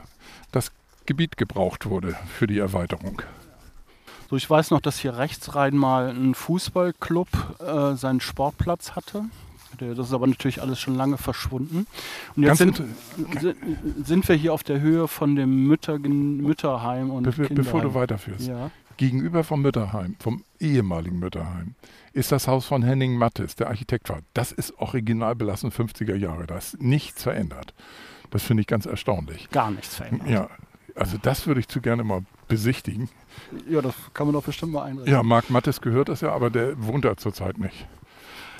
das 0.51 0.71
Gebiet 1.05 1.37
gebraucht 1.37 1.87
wurde 1.87 2.15
für 2.27 2.45
die 2.45 2.59
Erweiterung. 2.59 3.23
So, 4.29 4.35
ich 4.35 4.47
weiß 4.47 4.69
noch, 4.69 4.79
dass 4.79 4.99
hier 4.99 5.17
rechts 5.17 5.55
rein 5.55 5.75
mal 5.75 6.09
ein 6.09 6.35
Fußballclub 6.35 7.27
äh, 7.59 7.95
seinen 7.95 8.21
Sportplatz 8.21 8.91
hatte. 8.91 9.25
Das 9.79 10.07
ist 10.07 10.13
aber 10.13 10.27
natürlich 10.27 10.61
alles 10.61 10.79
schon 10.79 10.95
lange 10.95 11.17
verschwunden. 11.17 11.87
Und 12.35 12.43
jetzt 12.43 12.57
sind, 12.57 12.81
sind, 14.03 14.27
wir 14.27 14.35
hier 14.35 14.53
auf 14.53 14.63
der 14.63 14.81
Höhe 14.81 15.07
von 15.07 15.35
dem 15.35 15.67
Mütter, 15.67 15.97
Mütterheim 15.99 17.09
und 17.11 17.23
Be 17.23 17.47
Bevor 17.49 17.81
du 17.81 17.93
weiterführst. 17.93 18.47
Ja. 18.47 18.71
Gegenüber 18.99 19.45
vom 19.45 19.61
Mütterheim, 19.61 20.17
vom 20.19 20.43
ehemaligen 20.59 21.19
Mütterheim, 21.19 21.75
ist 22.11 22.33
das 22.33 22.49
Haus 22.49 22.65
von 22.65 22.83
Henning 22.83 23.15
Mattes, 23.15 23.55
der 23.55 23.67
Architekt 23.67 24.09
war. 24.09 24.19
Das 24.33 24.51
ist 24.51 24.77
original 24.77 25.35
belassen 25.35 25.71
50er 25.71 26.15
Jahre. 26.15 26.47
Da 26.47 26.57
ist 26.57 26.81
nichts 26.81 27.23
verändert. 27.23 27.73
Das 28.29 28.43
finde 28.43 28.59
ich 28.59 28.67
ganz 28.67 28.85
erstaunlich. 28.85 29.49
Gar 29.51 29.71
nichts 29.71 29.95
verändert. 29.95 30.27
Ja, 30.27 30.49
also 30.95 31.17
das 31.17 31.47
würde 31.47 31.61
ich 31.61 31.69
zu 31.69 31.79
gerne 31.79 32.03
mal 32.03 32.25
besichtigen. 32.49 33.07
Ja, 33.69 33.81
das 33.81 33.95
kann 34.13 34.27
man 34.27 34.33
doch 34.33 34.43
bestimmt 34.43 34.73
mal 34.73 34.83
einrichten. 34.83 35.13
Ja, 35.13 35.23
Marc 35.23 35.49
Mattes 35.49 35.79
gehört 35.79 36.09
das 36.09 36.19
ja, 36.19 36.33
aber 36.33 36.49
der 36.49 36.85
wohnt 36.85 37.05
da 37.05 37.15
zurzeit 37.15 37.57
nicht. 37.57 37.87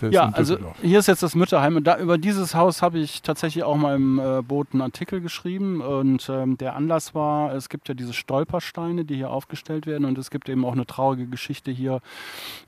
Ja, 0.02 0.30
also 0.30 0.58
hier 0.82 1.00
ist 1.00 1.08
jetzt 1.08 1.24
das 1.24 1.36
Mütterheim 1.36 1.76
und 1.76 1.86
da, 1.86 1.98
über 1.98 2.18
dieses 2.18 2.56
Haus 2.56 2.82
habe 2.82 3.00
ich 3.00 3.22
tatsächlich 3.22 3.64
auch 3.64 3.76
mal 3.76 3.96
im 3.96 4.20
äh, 4.20 4.42
Boot 4.42 4.68
einen 4.74 4.82
Artikel 4.82 5.22
geschrieben 5.22 5.82
und 5.82 6.30
ähm, 6.30 6.58
der 6.58 6.76
Anlass 6.76 7.16
war, 7.16 7.54
es 7.54 7.70
gibt 7.70 7.88
ja 7.88 7.94
diese 7.94 8.14
Stolpersteine, 8.14 9.06
die 9.06 9.16
hier 9.16 9.30
aufgestellt 9.30 9.86
werden 9.86 10.06
und 10.06 10.18
es 10.18 10.30
gibt 10.32 10.50
eben 10.50 10.66
auch 10.66 10.74
eine 10.74 10.86
traurige 10.86 11.28
Geschichte 11.28 11.72
hier 11.72 12.02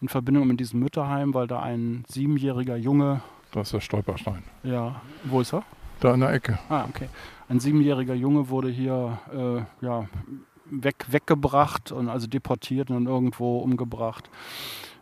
in 0.02 0.10
Verbindung 0.10 0.48
mit 0.48 0.60
diesem 0.60 0.80
Mütterheim, 0.80 1.34
weil 1.34 1.48
da 1.48 1.62
ein 1.62 2.04
siebenjähriger 2.08 2.76
Junge... 2.76 3.22
Das 3.52 3.68
ist 3.68 3.74
der 3.74 3.80
Stolperstein. 3.82 4.44
Ja, 4.64 5.02
wo 5.24 5.42
ist 5.42 5.54
er? 5.54 5.64
Da 6.00 6.14
in 6.14 6.22
der 6.22 6.34
Ecke. 6.34 6.58
Ah, 6.70 6.86
okay. 6.90 7.10
Ein 7.50 7.60
siebenjähriger 7.60 8.14
Junge 8.14 8.50
wurde 8.50 8.70
hier 8.70 9.20
äh, 9.34 9.86
ja, 9.86 10.08
weg, 10.72 11.06
weggebracht 11.10 11.92
und 11.92 12.10
also 12.10 12.28
deportiert 12.28 12.90
und 12.90 12.96
dann 12.96 13.14
irgendwo 13.14 13.60
umgebracht. 13.60 14.30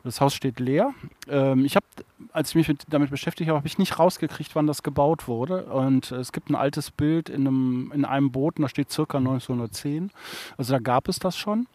Das 0.09 0.21
Haus 0.21 0.33
steht 0.33 0.59
leer. 0.59 0.95
Ähm, 1.27 1.65
ich 1.65 1.75
habe, 1.75 1.85
als 2.33 2.49
ich 2.49 2.55
mich 2.55 2.67
mit, 2.67 2.83
damit 2.89 3.11
beschäftigt 3.11 3.47
habe, 3.47 3.57
habe 3.57 3.67
ich 3.67 3.77
nicht 3.77 3.99
rausgekriegt, 3.99 4.55
wann 4.55 4.65
das 4.65 4.81
gebaut 4.81 5.27
wurde. 5.27 5.65
Und 5.65 6.11
äh, 6.11 6.15
es 6.15 6.31
gibt 6.31 6.49
ein 6.49 6.55
altes 6.55 6.89
Bild 6.89 7.29
in 7.29 7.45
einem, 7.45 7.91
in 7.93 8.05
einem 8.05 8.31
Boot, 8.31 8.57
und 8.57 8.63
da 8.63 8.69
steht 8.69 8.91
circa 8.91 9.19
1910. 9.19 10.09
Also 10.57 10.73
da 10.73 10.79
gab 10.79 11.09
es 11.09 11.19
das 11.19 11.37
schon. 11.37 11.67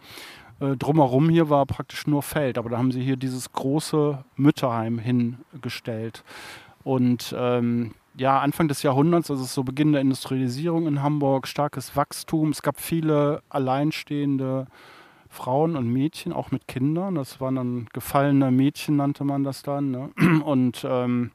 Äh, 0.58 0.76
drumherum 0.76 1.28
hier 1.28 1.48
war 1.48 1.64
praktisch 1.64 2.08
nur 2.08 2.24
Feld, 2.24 2.58
aber 2.58 2.70
da 2.70 2.78
haben 2.78 2.90
sie 2.90 3.02
hier 3.02 3.16
dieses 3.16 3.52
große 3.52 4.24
Mütterheim 4.34 4.98
hingestellt. 4.98 6.24
Und 6.82 7.32
ähm, 7.38 7.94
ja, 8.16 8.40
Anfang 8.40 8.66
des 8.66 8.82
Jahrhunderts, 8.82 9.30
ist 9.30 9.54
so 9.54 9.62
Beginn 9.62 9.92
der 9.92 10.00
Industrialisierung 10.00 10.88
in 10.88 11.02
Hamburg, 11.02 11.46
starkes 11.46 11.94
Wachstum. 11.94 12.50
Es 12.50 12.62
gab 12.62 12.80
viele 12.80 13.44
alleinstehende 13.48 14.66
Frauen 15.34 15.76
und 15.76 15.88
Mädchen, 15.88 16.32
auch 16.32 16.50
mit 16.50 16.68
Kindern. 16.68 17.16
Das 17.16 17.40
waren 17.40 17.56
dann 17.56 17.88
gefallene 17.92 18.50
Mädchen, 18.50 18.96
nannte 18.96 19.24
man 19.24 19.44
das 19.44 19.62
dann. 19.62 19.90
Ne? 19.90 20.10
Und 20.44 20.86
ähm, 20.88 21.32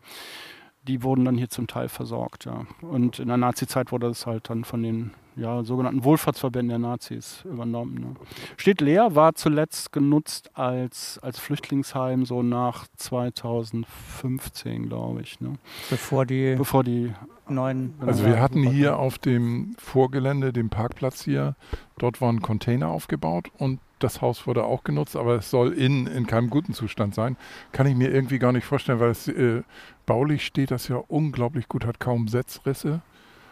die 0.88 1.04
wurden 1.04 1.26
dann 1.26 1.38
hier 1.38 1.50
zum 1.50 1.68
Teil 1.68 1.90
versorgt. 1.90 2.46
Ja. 2.46 2.66
Und 2.82 3.20
in 3.20 3.28
der 3.28 3.38
Nazi-Zeit 3.38 3.92
wurde 3.92 4.08
das 4.08 4.26
halt 4.26 4.50
dann 4.50 4.64
von 4.64 4.82
den 4.82 5.12
ja, 5.36 5.64
sogenannten 5.64 6.04
Wohlfahrtsverbänden 6.04 6.70
der 6.70 6.80
Nazis 6.80 7.44
übernommen. 7.46 7.96
Ne. 7.96 8.16
Steht 8.58 8.82
leer, 8.82 9.16
war 9.16 9.36
zuletzt 9.36 9.92
genutzt 9.92 10.50
als, 10.54 11.20
als 11.22 11.40
Flüchtlingsheim 11.40 12.26
so 12.26 12.44
nach 12.44 12.88
2015, 12.98 14.88
glaube 14.88 15.22
ich. 15.22 15.40
Ne. 15.40 15.54
Bevor 15.90 16.26
die, 16.26 16.56
Bevor 16.56 16.84
die 16.84 17.14
neuen. 17.48 17.94
Also 18.06 18.26
wir 18.26 18.40
hatten 18.42 18.64
hier 18.64 18.98
auf 18.98 19.18
dem 19.18 19.76
Vorgelände, 19.78 20.54
dem 20.54 20.70
Parkplatz 20.70 21.24
hier, 21.24 21.56
dort 21.98 22.22
waren 22.22 22.42
Container 22.42 22.90
aufgebaut 22.90 23.50
und 23.58 23.80
das 24.00 24.22
Haus 24.22 24.48
wurde 24.48 24.64
auch 24.64 24.84
genutzt, 24.84 25.16
aber 25.16 25.36
es 25.36 25.50
soll 25.50 25.74
innen 25.74 26.08
in 26.08 26.26
keinem 26.28 26.50
guten 26.50 26.74
Zustand 26.74 27.16
sein. 27.16 27.38
Kann 27.72 27.88
ich 27.88 27.96
mir 27.96 28.10
irgendwie 28.12 28.40
gar 28.40 28.52
nicht 28.52 28.66
vorstellen, 28.66 29.00
weil 29.00 29.12
es 29.12 29.28
äh, 29.28 29.62
baulich 30.06 30.46
steht 30.46 30.72
das 30.72 30.88
ja 30.88 30.98
unglaublich 31.08 31.68
gut, 31.68 31.86
hat 31.86 32.00
kaum 32.00 32.28
Setzrisse. 32.28 33.02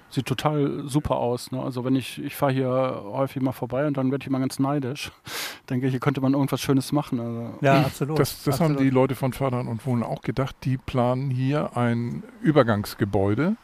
Sieht 0.10 0.26
total 0.26 0.84
super 0.88 1.18
aus. 1.18 1.52
Ne? 1.52 1.62
Also 1.62 1.84
wenn 1.84 1.96
ich, 1.96 2.24
ich 2.24 2.34
fahre 2.34 2.54
hier 2.54 2.70
häufig 2.70 3.42
mal 3.42 3.52
vorbei 3.52 3.88
und 3.88 3.98
dann 3.98 4.10
werde 4.10 4.24
ich 4.24 4.28
immer 4.28 4.40
ganz 4.40 4.58
neidisch. 4.58 5.12
Denke, 5.70 5.88
hier 5.88 6.00
könnte 6.00 6.22
man 6.22 6.34
irgendwas 6.34 6.62
Schönes 6.62 6.94
machen. 6.94 7.20
Also. 7.20 7.54
Ja, 7.60 7.82
absolut. 7.82 8.18
Das, 8.18 8.44
das 8.44 8.56
absolut. 8.56 8.78
haben 8.78 8.84
die 8.84 8.90
Leute 8.90 9.16
von 9.16 9.34
Fördern 9.34 9.68
und 9.68 9.86
Wohnen 9.86 10.04
auch 10.04 10.22
gedacht. 10.22 10.56
Die 10.64 10.78
planen 10.78 11.30
hier 11.30 11.76
ein 11.76 12.24
Übergangsgebäude. 12.42 13.58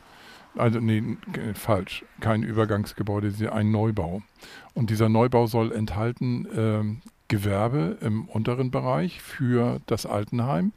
Also 0.55 0.79
nee, 0.79 1.17
falsch, 1.55 2.05
kein 2.19 2.43
Übergangsgebäude, 2.43 3.51
ein 3.51 3.72
Neubau. 3.72 4.22
Und 4.74 4.89
dieser 4.89 5.10
Neubau 5.10 5.48
soll 5.48 5.72
enthalten 5.72 6.45
äh, 6.45 7.10
Gewerbe 7.27 7.98
im 8.01 8.25
unteren 8.25 8.69
Bereich 8.69 9.22
für 9.22 9.79
das 9.88 10.05
Altenheim 10.05 10.72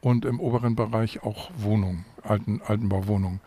und 0.00 0.24
im 0.24 0.40
oberen 0.40 0.76
Bereich 0.76 1.22
auch 1.22 1.50
Wohnungen, 1.56 2.04
Alten, 2.22 2.60
Altenbauwohnungen. 2.64 3.40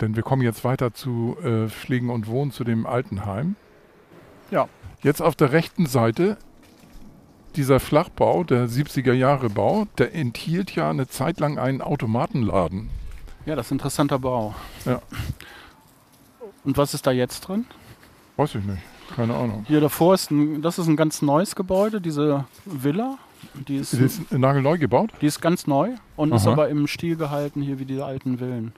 Denn 0.00 0.14
wir 0.14 0.22
kommen 0.22 0.42
jetzt 0.42 0.64
weiter 0.64 0.94
zu 0.94 1.36
äh, 1.42 1.68
Pflegen 1.68 2.10
und 2.10 2.26
Wohnen, 2.26 2.52
zu 2.52 2.64
dem 2.64 2.86
Altenheim. 2.86 3.56
Ja. 4.50 4.68
Jetzt 5.02 5.20
auf 5.20 5.34
der 5.34 5.52
rechten 5.52 5.86
Seite 5.86 6.38
dieser 7.56 7.80
Flachbau, 7.80 8.44
der 8.44 8.68
70er 8.68 9.12
Jahre 9.12 9.50
Bau, 9.50 9.86
der 9.98 10.14
enthielt 10.14 10.74
ja 10.74 10.90
eine 10.90 11.08
Zeit 11.08 11.40
lang 11.40 11.58
einen 11.58 11.82
Automatenladen. 11.82 12.90
Ja, 13.46 13.56
das 13.56 13.66
ist 13.66 13.72
ein 13.72 13.74
interessanter 13.76 14.18
Bau. 14.18 14.54
Ja. 14.84 15.00
Und 16.64 16.76
was 16.76 16.94
ist 16.94 17.06
da 17.06 17.10
jetzt 17.10 17.40
drin? 17.40 17.66
Weiß 18.36 18.54
ich 18.54 18.64
nicht. 18.64 18.82
Keine 19.16 19.34
Ahnung. 19.34 19.64
Hier 19.66 19.80
davor 19.80 20.14
ist 20.14 20.30
ein, 20.30 20.62
das 20.62 20.78
ist 20.78 20.86
ein 20.86 20.96
ganz 20.96 21.20
neues 21.22 21.56
Gebäude, 21.56 22.00
diese 22.00 22.44
Villa. 22.64 23.18
Die 23.66 23.76
ist, 23.76 23.94
die 23.94 24.04
ist 24.04 24.30
nagelneu 24.32 24.78
gebaut? 24.78 25.10
Die 25.20 25.26
ist 25.26 25.40
ganz 25.40 25.66
neu 25.66 25.90
und 26.16 26.32
Aha. 26.32 26.36
ist 26.36 26.46
aber 26.46 26.68
im 26.68 26.86
Stil 26.86 27.16
gehalten, 27.16 27.62
hier 27.62 27.78
wie 27.78 27.86
die 27.86 28.00
alten 28.00 28.38
Villen. 28.38 28.72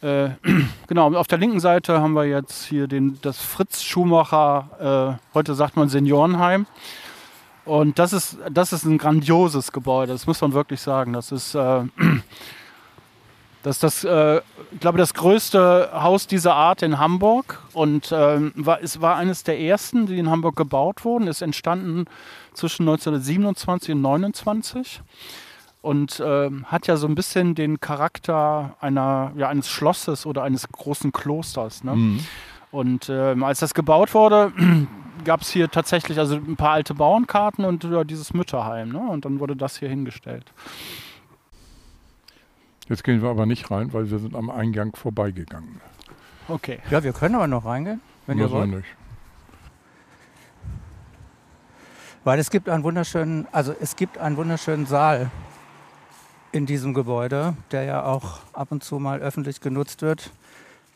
Äh, 0.00 0.30
genau, 0.86 1.12
auf 1.14 1.26
der 1.26 1.38
linken 1.38 1.60
Seite 1.60 2.00
haben 2.00 2.14
wir 2.14 2.24
jetzt 2.24 2.64
hier 2.64 2.86
den, 2.86 3.18
das 3.22 3.38
Fritz 3.40 3.82
Schumacher, 3.82 5.18
äh, 5.34 5.34
heute 5.34 5.54
sagt 5.54 5.76
man 5.76 5.88
Seniorenheim. 5.88 6.66
Und 7.64 7.98
das 7.98 8.12
ist, 8.12 8.38
das 8.48 8.72
ist 8.72 8.84
ein 8.84 8.96
grandioses 8.96 9.72
Gebäude, 9.72 10.12
das 10.12 10.26
muss 10.28 10.40
man 10.40 10.52
wirklich 10.52 10.80
sagen. 10.80 11.12
Das 11.12 11.32
ist, 11.32 11.54
äh, 11.54 11.82
das, 13.66 13.82
ist 13.82 13.82
das 13.82 14.04
äh, 14.04 14.40
ich 14.70 14.78
glaube, 14.78 14.96
das 14.96 15.12
größte 15.12 15.90
Haus 15.92 16.28
dieser 16.28 16.54
Art 16.54 16.82
in 16.82 17.00
Hamburg. 17.00 17.60
Und 17.72 18.12
ähm, 18.12 18.52
war, 18.54 18.80
es 18.80 19.00
war 19.00 19.16
eines 19.16 19.42
der 19.42 19.58
ersten, 19.58 20.06
die 20.06 20.18
in 20.18 20.30
Hamburg 20.30 20.54
gebaut 20.54 21.04
wurden. 21.04 21.26
Ist 21.26 21.42
entstanden 21.42 22.04
zwischen 22.54 22.82
1927 22.84 23.92
und 23.92 24.06
1929 24.06 25.00
und 25.82 26.20
äh, 26.20 26.48
hat 26.66 26.86
ja 26.86 26.96
so 26.96 27.08
ein 27.08 27.16
bisschen 27.16 27.56
den 27.56 27.80
Charakter 27.80 28.76
einer, 28.80 29.32
ja, 29.36 29.48
eines 29.48 29.68
Schlosses 29.68 30.26
oder 30.26 30.44
eines 30.44 30.68
großen 30.68 31.10
Klosters. 31.10 31.82
Ne? 31.82 31.96
Mhm. 31.96 32.20
Und 32.70 33.08
äh, 33.08 33.34
als 33.40 33.58
das 33.58 33.74
gebaut 33.74 34.14
wurde, 34.14 34.52
gab 35.24 35.40
es 35.40 35.50
hier 35.50 35.68
tatsächlich 35.68 36.20
also 36.20 36.36
ein 36.36 36.54
paar 36.54 36.70
alte 36.70 36.94
Bauernkarten 36.94 37.64
und 37.64 37.82
ja, 37.82 38.04
dieses 38.04 38.32
Mütterheim. 38.32 38.90
Ne? 38.90 39.00
Und 39.00 39.24
dann 39.24 39.40
wurde 39.40 39.56
das 39.56 39.76
hier 39.76 39.88
hingestellt. 39.88 40.52
Jetzt 42.88 43.02
gehen 43.02 43.20
wir 43.22 43.30
aber 43.30 43.46
nicht 43.46 43.70
rein, 43.70 43.92
weil 43.92 44.10
wir 44.10 44.18
sind 44.18 44.34
am 44.36 44.50
Eingang 44.50 44.94
vorbeigegangen. 44.94 45.80
Okay. 46.48 46.78
Ja, 46.90 47.02
wir 47.02 47.12
können 47.12 47.34
aber 47.34 47.48
noch 47.48 47.64
reingehen, 47.64 48.00
wenn 48.26 48.38
ihr 48.38 48.50
wollt. 48.50 48.70
Nicht. 48.70 48.86
Weil 52.22 52.38
es 52.38 52.50
gibt 52.50 52.68
einen 52.68 52.84
wunderschönen, 52.84 53.46
also 53.52 53.74
es 53.80 53.96
gibt 53.96 54.18
einen 54.18 54.36
wunderschönen 54.36 54.86
Saal 54.86 55.30
in 56.52 56.66
diesem 56.66 56.94
Gebäude, 56.94 57.56
der 57.70 57.84
ja 57.84 58.04
auch 58.04 58.40
ab 58.52 58.68
und 58.70 58.82
zu 58.82 58.98
mal 58.98 59.20
öffentlich 59.20 59.60
genutzt 59.60 60.02
wird. 60.02 60.30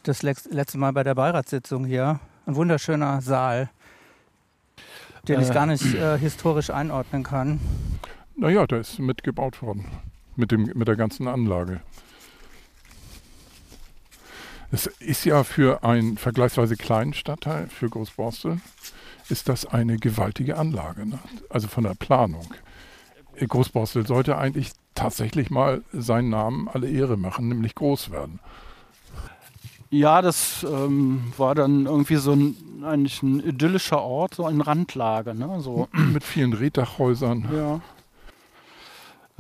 Das 0.05 0.23
letzte 0.23 0.79
Mal 0.79 0.93
bei 0.93 1.05
der 1.05 1.15
Beiratssitzung 1.15 1.85
hier. 1.85 2.21
Ein 2.47 2.57
wunderschöner 2.57 3.21
Saal, 3.21 3.69
den 5.29 5.41
äh, 5.41 5.43
ich 5.43 5.53
gar 5.53 5.67
nicht 5.67 5.95
äh, 5.95 6.19
historisch 6.19 6.71
einordnen 6.71 7.23
kann. 7.23 7.61
Naja, 8.37 8.67
der 8.67 8.81
ist 8.81 8.99
mitgebaut 8.99 9.61
worden. 9.61 9.85
Mit, 10.41 10.53
dem, 10.53 10.73
mit 10.75 10.89
der 10.89 10.97
ganzen 10.97 11.29
Anlage. 11.29 11.83
Es 14.73 14.87
ist 14.87 15.27
ja 15.27 15.45
für 15.45 15.85
einen 15.85 16.17
vergleichsweise 16.17 16.77
kleinen 16.77 17.13
Stadtteil, 17.13 17.69
für 17.69 17.91
Großborstel, 17.91 18.61
ist 19.29 19.51
das 19.51 19.67
eine 19.67 19.99
gewaltige 19.99 20.57
Anlage. 20.57 21.07
Ne? 21.07 21.19
Also 21.51 21.69
von 21.69 21.85
der 21.85 21.95
Planung. 21.95 22.55
Großborstel 23.39 24.07
sollte 24.07 24.39
eigentlich 24.39 24.73
tatsächlich 24.95 25.51
mal 25.51 25.83
seinen 25.93 26.31
Namen 26.31 26.69
alle 26.69 26.89
Ehre 26.89 27.19
machen, 27.19 27.49
nämlich 27.49 27.75
groß 27.75 28.11
werden. 28.11 28.41
Ja, 29.91 30.23
das 30.23 30.65
ähm, 30.65 31.33
war 31.37 31.55
dann 31.55 31.85
irgendwie 31.85 32.17
so 32.17 32.33
ein, 32.33 32.57
eigentlich 32.85 33.23
ein 33.23 33.41
idyllischer 33.41 34.01
Ort, 34.01 34.35
so 34.37 34.47
eine 34.47 34.67
Randlage. 34.67 35.35
Ne? 35.35 35.61
So. 35.61 35.89
Mit 35.93 36.25
vielen 36.25 36.55
Reddachhäusern. 36.55 37.49
Ja. 37.53 37.81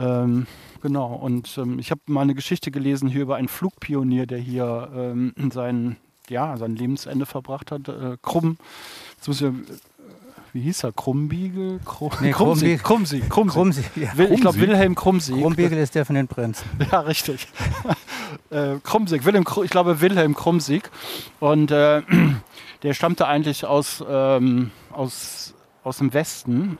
Ähm, 0.01 0.47
genau, 0.83 1.15
und 1.15 1.57
ähm, 1.59 1.79
ich 1.79 1.91
habe 1.91 2.01
mal 2.07 2.23
eine 2.23 2.35
Geschichte 2.35 2.71
gelesen 2.71 3.09
hier 3.09 3.23
über 3.23 3.37
einen 3.37 3.49
Flugpionier, 3.49 4.27
der 4.27 4.39
hier 4.39 4.91
ähm, 4.95 5.35
sein, 5.53 5.97
ja, 6.29 6.57
sein 6.57 6.75
Lebensende 6.75 7.27
verbracht 7.27 7.71
hat. 7.71 7.89
Äh, 7.89 8.17
Krumm, 8.23 8.57
jetzt 9.17 9.29
muss 9.29 9.41
ich 9.41 9.53
wie 10.53 10.63
hieß 10.63 10.85
er? 10.85 10.93
Krumbiegel? 10.93 11.81
Krum, 11.85 12.11
nee. 12.21 12.33
Krumsieg. 12.33 12.83
Krumsieg. 12.83 13.31
Krumsieg. 13.31 13.85
Ja. 13.95 14.13
Ich 14.31 14.41
glaube, 14.41 14.59
Wilhelm 14.59 14.95
Krumsieg. 14.95 15.41
Krumbiegel 15.41 15.79
ist 15.79 15.95
der 15.95 16.05
von 16.05 16.17
den 16.17 16.29
Prinzen. 16.29 16.65
Ja, 16.91 17.01
richtig. 17.01 17.47
äh. 18.51 18.77
Wilhelm, 18.83 19.45
ich 19.63 19.71
glaube, 19.71 20.01
Wilhelm 20.01 20.35
Krumsieg. 20.35 20.91
Und 21.39 21.71
äh, 21.71 22.03
der 22.83 22.95
stammte 22.95 23.29
eigentlich 23.29 23.65
aus, 23.65 24.05
ähm, 24.09 24.73
aus, 24.91 25.55
aus 25.85 25.99
dem 25.99 26.13
Westen 26.13 26.79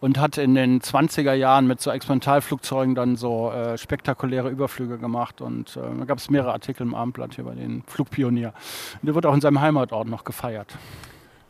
und 0.00 0.18
hat 0.18 0.38
in 0.38 0.54
den 0.54 0.80
20er 0.80 1.32
Jahren 1.32 1.66
mit 1.66 1.80
so 1.80 1.90
Experimentalflugzeugen 1.90 2.94
dann 2.94 3.16
so 3.16 3.50
äh, 3.50 3.78
spektakuläre 3.78 4.50
Überflüge 4.50 4.98
gemacht. 4.98 5.40
Und 5.40 5.76
äh, 5.76 5.80
da 5.98 6.04
gab 6.04 6.18
es 6.18 6.30
mehrere 6.30 6.52
Artikel 6.52 6.82
im 6.82 6.94
Abendblatt 6.94 7.34
hier 7.34 7.44
bei 7.44 7.54
den 7.54 7.82
Flugpionier. 7.86 8.52
Und 9.00 9.06
der 9.06 9.14
wird 9.14 9.26
auch 9.26 9.34
in 9.34 9.40
seinem 9.40 9.60
Heimatort 9.60 10.08
noch 10.08 10.24
gefeiert. 10.24 10.76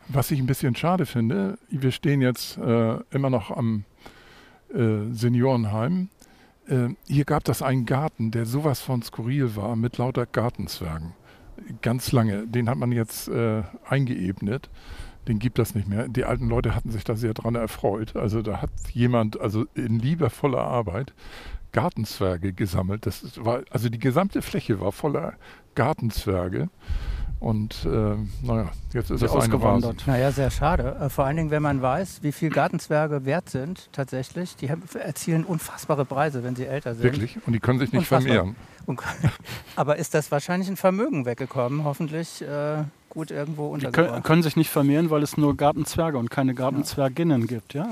Was 0.09 0.31
ich 0.31 0.39
ein 0.39 0.47
bisschen 0.47 0.75
schade 0.75 1.05
finde, 1.05 1.57
wir 1.69 1.91
stehen 1.91 2.21
jetzt 2.21 2.57
äh, 2.57 2.97
immer 3.11 3.29
noch 3.29 3.51
am 3.51 3.83
äh, 4.73 5.11
Seniorenheim. 5.11 6.09
Äh, 6.67 6.89
hier 7.07 7.25
gab 7.25 7.43
das 7.43 7.61
einen 7.61 7.85
Garten, 7.85 8.31
der 8.31 8.45
sowas 8.45 8.79
von 8.79 9.01
skurril 9.01 9.57
war, 9.57 9.75
mit 9.75 9.97
lauter 9.97 10.25
Gartenzwergen. 10.25 11.13
Ganz 11.81 12.13
lange. 12.13 12.47
Den 12.47 12.69
hat 12.69 12.77
man 12.77 12.93
jetzt 12.93 13.27
äh, 13.27 13.63
eingeebnet. 13.89 14.69
Den 15.27 15.39
gibt 15.39 15.59
das 15.59 15.75
nicht 15.75 15.87
mehr. 15.87 16.07
Die 16.07 16.25
alten 16.25 16.47
Leute 16.47 16.75
hatten 16.75 16.91
sich 16.91 17.03
da 17.03 17.15
sehr 17.15 17.33
dran 17.33 17.55
erfreut. 17.55 18.15
Also 18.15 18.41
da 18.41 18.61
hat 18.61 18.69
jemand, 18.93 19.39
also 19.39 19.65
in 19.75 19.99
liebevoller 19.99 20.61
Arbeit, 20.61 21.13
Gartenzwerge 21.73 22.53
gesammelt. 22.53 23.05
Das 23.05 23.43
war, 23.43 23.61
also 23.69 23.89
die 23.89 23.99
gesamte 23.99 24.41
Fläche 24.41 24.79
war 24.79 24.91
voller 24.91 25.33
Gartenzwerge. 25.75 26.69
Und 27.39 27.85
äh, 27.85 28.15
naja, 28.41 28.71
jetzt 28.93 29.11
ist 29.11 29.21
es 29.21 29.29
ausgewandert. 29.29 30.05
Naja, 30.07 30.31
sehr 30.31 30.49
schade. 30.49 30.95
Äh, 30.99 31.09
vor 31.09 31.25
allen 31.25 31.37
Dingen, 31.37 31.51
wenn 31.51 31.61
man 31.61 31.81
weiß, 31.81 32.23
wie 32.23 32.31
viel 32.31 32.49
Gartenzwerge 32.49 33.25
wert 33.25 33.49
sind 33.49 33.89
tatsächlich. 33.91 34.55
Die 34.55 34.67
erzielen 34.67 35.43
unfassbare 35.43 36.05
Preise, 36.05 36.43
wenn 36.43 36.55
sie 36.55 36.65
älter 36.65 36.95
sind. 36.95 37.03
Wirklich? 37.03 37.37
Und 37.45 37.53
die 37.53 37.59
können 37.59 37.77
sich 37.77 37.91
nicht 37.91 38.11
Unfassbar. 38.11 38.33
vermehren. 38.33 38.55
Und, 38.87 39.01
aber 39.75 39.97
ist 39.97 40.15
das 40.15 40.31
wahrscheinlich 40.31 40.67
ein 40.67 40.77
Vermögen 40.77 41.25
weggekommen? 41.27 41.83
Hoffentlich 41.83 42.41
äh, 42.41 42.83
gut 43.17 43.31
irgendwo 43.31 43.69
untergebracht. 43.69 44.07
Die 44.07 44.11
können, 44.11 44.23
können, 44.23 44.43
sich 44.43 44.55
nicht 44.55 44.69
vermehren, 44.69 45.09
weil 45.09 45.23
es 45.23 45.37
nur 45.37 45.57
Gartenzwerge 45.57 46.19
und 46.19 46.29
keine 46.29 46.53
Gartenzwerginnen 46.53 47.41
ja. 47.41 47.47
gibt. 47.47 47.73
Ja, 47.73 47.89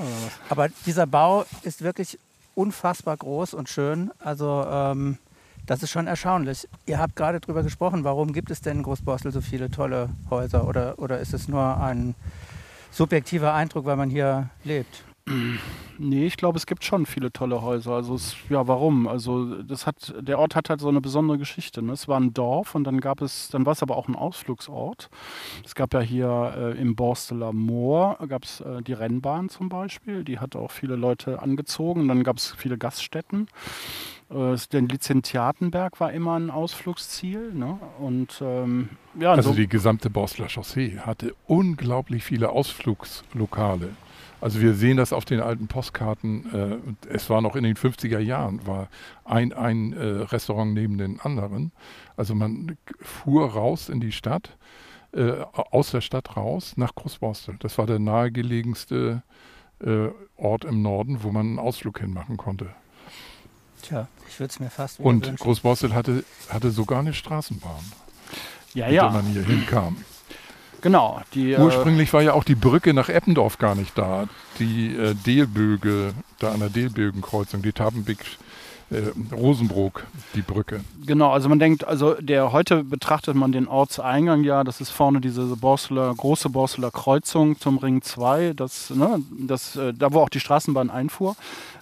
aber 0.50 0.70
dieser 0.86 1.08
Bau 1.08 1.46
ist 1.64 1.82
wirklich 1.82 2.20
unfassbar 2.54 3.18
groß 3.18 3.56
und 3.56 3.68
schön. 3.68 4.12
Also 4.20 4.64
ähm, 4.70 5.18
das 5.66 5.82
ist 5.82 5.90
schon 5.90 6.06
erstaunlich. 6.06 6.68
Ihr 6.86 7.00
habt 7.00 7.16
gerade 7.16 7.40
darüber 7.40 7.64
gesprochen, 7.64 8.04
warum 8.04 8.34
gibt 8.34 8.52
es 8.52 8.62
denn 8.62 8.78
in 8.78 8.84
Großborstel 8.84 9.32
so 9.32 9.42
viele 9.42 9.72
tolle 9.72 10.10
Häuser? 10.30 10.68
Oder, 10.68 11.00
oder 11.00 11.20
ist 11.20 11.34
es 11.34 11.48
nur 11.48 11.78
ein 11.78 12.14
subjektiver 12.92 13.56
Eindruck, 13.56 13.86
weil 13.86 13.98
man 13.98 14.12
hier 14.12 14.50
lebt? 14.64 15.04
Nee, 15.98 16.28
ich 16.28 16.38
glaube, 16.38 16.58
es 16.58 16.68
gibt 16.68 16.84
schon 16.84 17.08
viele 17.08 17.32
tolle 17.32 17.64
Häuser. 17.64 17.94
Also 17.94 18.14
es, 18.14 18.36
ja, 18.50 18.68
warum? 18.68 19.08
Also 19.08 19.64
das 19.64 19.88
hat, 19.88 20.14
der 20.20 20.38
Ort 20.38 20.56
hat 20.56 20.70
halt 20.70 20.82
so 20.82 20.90
eine 20.90 21.02
besondere 21.02 21.40
Geschichte. 21.40 21.82
Ne? 21.82 21.94
Es 21.94 22.08
war 22.08 22.20
ein 22.20 22.34
Dorf 22.34 22.76
und 22.76 22.84
dann 22.84 23.02
gab 23.02 23.22
es, 23.22 23.50
dann 23.50 23.66
war 23.66 23.74
es 23.74 23.82
aber 23.82 23.98
auch 23.98 24.08
ein 24.08 24.16
Ausflugsort. 24.16 25.10
Es 25.64 25.74
gab 25.74 25.96
ja 25.96 26.02
hier 26.02 26.54
äh, 26.56 26.80
im 26.80 26.96
Borsteler 26.96 27.54
Moor 27.54 28.20
gab 28.28 28.44
es 28.44 28.62
äh, 28.62 28.84
die 28.84 28.94
Rennbahn 28.94 29.50
zum 29.50 29.68
Beispiel. 29.68 30.24
Die 30.24 30.38
hat 30.38 30.56
auch 30.56 30.70
viele 30.70 30.96
Leute 30.96 31.42
angezogen. 31.42 32.02
Und 32.02 32.08
dann 32.10 32.24
gab 32.24 32.38
es 32.38 32.54
viele 32.56 32.78
Gaststätten. 32.78 33.48
Äh, 34.30 34.58
den 34.74 34.88
Lizentiatenberg 34.88 36.00
war 36.00 36.14
immer 36.14 36.38
ein 36.38 36.52
Ausflugsziel. 36.52 37.52
Ne? 37.52 37.80
Und, 37.98 38.42
ähm, 38.42 38.90
ja, 39.20 39.32
also 39.32 39.52
so 39.52 39.56
die 39.56 39.68
gesamte 39.68 40.12
Borstler 40.12 40.50
Chaussee 40.50 41.00
hatte 41.00 41.34
unglaublich 41.48 42.24
viele 42.24 42.50
Ausflugslokale. 42.50 43.90
Also 44.42 44.62
wir 44.62 44.74
sehen 44.74 44.98
das 44.98 45.14
auf 45.14 45.26
den 45.26 45.40
alten 45.40 45.68
Postkarten. 45.68 46.84
Äh, 47.08 47.14
es 47.14 47.30
war 47.30 47.42
noch 47.42 47.56
in 47.56 47.64
den 47.64 47.76
50er 47.76 48.20
Jahren, 48.20 48.66
war 48.68 48.90
ein, 49.24 49.54
ein 49.54 49.94
äh, 49.94 50.04
Restaurant 50.04 50.74
neben 50.74 50.98
den 50.98 51.20
anderen. 51.20 51.72
Also 52.18 52.36
man 52.36 52.78
fuhr 53.02 53.52
raus 53.52 53.90
in 53.90 54.00
die 54.00 54.12
Stadt, 54.12 54.58
äh, 55.14 55.32
aus 55.54 55.92
der 55.92 56.02
Stadt 56.02 56.36
raus 56.38 56.74
nach 56.76 56.94
Großborstel. 56.96 57.56
Das 57.60 57.78
war 57.78 57.88
der 57.88 58.00
nahegelegenste 58.00 59.24
äh, 59.84 60.10
Ort 60.38 60.66
im 60.66 60.82
Norden, 60.82 61.24
wo 61.24 61.32
man 61.32 61.48
einen 61.48 61.60
Ausflug 61.60 62.00
hinmachen 62.00 62.38
konnte. 62.38 62.70
Tja, 63.82 64.08
ich 64.28 64.40
würde 64.40 64.52
es 64.52 64.60
mir 64.60 64.70
fast 64.70 65.00
Und 65.00 65.38
Großborstel 65.38 65.94
hatte, 65.94 66.24
hatte 66.50 66.72
sogar 66.72 67.00
eine 67.00 67.14
Straßenbahn, 67.14 67.84
ja, 68.74 68.88
mit 68.88 68.96
ja. 68.96 69.04
der 69.04 69.12
man 69.12 69.26
hier 69.28 69.44
hinkam. 69.44 69.98
Genau. 70.86 71.20
Die, 71.34 71.54
äh, 71.54 71.60
Ursprünglich 71.60 72.14
war 72.14 72.22
ja 72.22 72.34
auch 72.34 72.44
die 72.44 72.54
Brücke 72.54 72.94
nach 72.94 73.10
Eppendorf 73.10 73.58
gar 73.58 73.74
nicht 73.74 73.98
da. 73.98 74.28
Die 74.60 74.96
äh, 74.96 75.16
Delböge, 75.16 76.14
da 76.38 76.52
an 76.52 76.60
der 76.60 76.70
Delbögenkreuzung, 76.70 77.64
die 77.64 77.72
Tabenbeck 77.72 78.20
äh, 78.92 79.02
Rosenbrook, 79.36 80.06
die 80.36 80.44
Brücke. 80.44 80.82
Genau, 81.04 81.32
also 81.32 81.50
man 81.50 81.58
denkt, 81.58 81.88
also 81.88 82.14
der 82.14 82.52
heute 82.52 82.84
betrachtet 82.84 83.34
man 83.34 83.52
den 83.52 83.68
Ortseingang 83.68 84.44
ja, 84.44 84.64
das 84.64 84.80
ist 84.80 84.92
vorne 84.92 85.22
diese 85.22 85.56
Borsteler, 85.56 86.14
große 86.14 86.50
Borsteler 86.50 86.92
Kreuzung 86.92 87.60
zum 87.60 87.80
Ring 87.80 88.04
2, 88.04 88.54
das, 88.54 88.92
ne, 88.92 89.24
das, 89.40 89.76
äh, 89.76 89.92
da 89.92 90.14
wo 90.14 90.20
auch 90.20 90.30
die 90.30 90.40
Straßenbahn 90.40 90.92
einfuhr. 90.92 91.36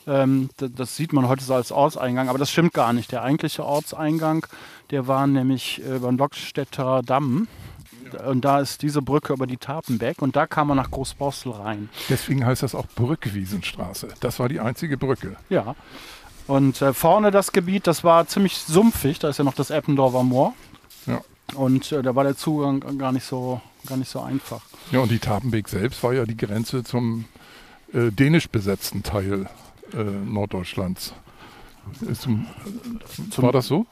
Ähm, 0.08 0.50
das, 0.56 0.72
das, 0.74 0.96
sieht 0.96 1.12
man 1.12 1.28
heute 1.28 1.44
so 1.44 1.54
als 1.54 1.74
Ortseingang, 1.74 2.30
aber 2.30 2.38
das 2.38 2.50
stimmt 2.50 2.74
gar 2.74 2.94
nicht. 2.94 3.12
Der 3.12 3.24
eigentliche 3.24 3.66
Ortseingang, 3.66 4.48
der 4.92 5.06
war 5.08 5.28
nämlich 5.28 5.82
äh, 5.86 6.00
beim 6.00 6.18
Lockstädter 6.18 7.02
Damm. 7.06 7.50
Und 8.15 8.41
da 8.41 8.60
ist 8.60 8.82
diese 8.82 9.01
Brücke 9.01 9.34
über 9.34 9.48
die 9.48 9.58
Tapenbeck 9.58 10.22
und 10.22 10.36
da 10.36 10.48
kam 10.48 10.67
man 10.67 10.77
nach 10.77 10.91
Großborstel 10.91 11.51
rein. 11.51 11.89
Deswegen 12.10 12.46
heißt 12.46 12.63
das 12.63 12.75
auch 12.75 12.88
Brückwiesenstraße. 12.96 14.10
Das 14.20 14.39
war 14.39 14.50
die 14.50 14.60
einzige 14.60 14.98
Brücke. 14.98 15.36
Ja. 15.50 15.75
Und 16.48 16.82
äh, 16.82 16.93
vorne 16.93 17.32
das 17.32 17.51
Gebiet, 17.51 17.88
das 17.88 18.03
war 18.03 18.27
ziemlich 18.27 18.58
sumpfig. 18.58 19.20
Da 19.20 19.29
ist 19.29 19.38
ja 19.38 19.43
noch 19.43 19.53
das 19.53 19.70
Eppendorfer 19.70 20.24
Moor. 20.24 20.53
Ja. 21.05 21.22
Und 21.55 21.91
äh, 21.91 22.01
da 22.01 22.15
war 22.15 22.24
der 22.24 22.36
Zugang 22.36 22.98
gar 22.98 23.12
nicht 23.12 23.25
so, 23.25 23.62
gar 23.88 23.97
nicht 23.97 24.10
so 24.10 24.21
einfach. 24.21 24.62
Ja, 24.91 24.99
und 24.99 25.12
die 25.12 25.19
Tapenbeek 25.19 25.69
selbst 25.69 26.04
war 26.04 26.13
ja 26.13 26.26
die 26.26 26.38
Grenze 26.38 26.84
zum 26.84 27.26
äh, 27.93 28.12
dänisch 28.12 28.49
besetzten 28.49 29.04
Teil 29.04 29.47
äh, 29.93 30.04
Norddeutschlands. 30.04 31.13
Zum, 32.19 32.48
war 33.38 33.52
das 33.52 33.67
so? 33.67 33.86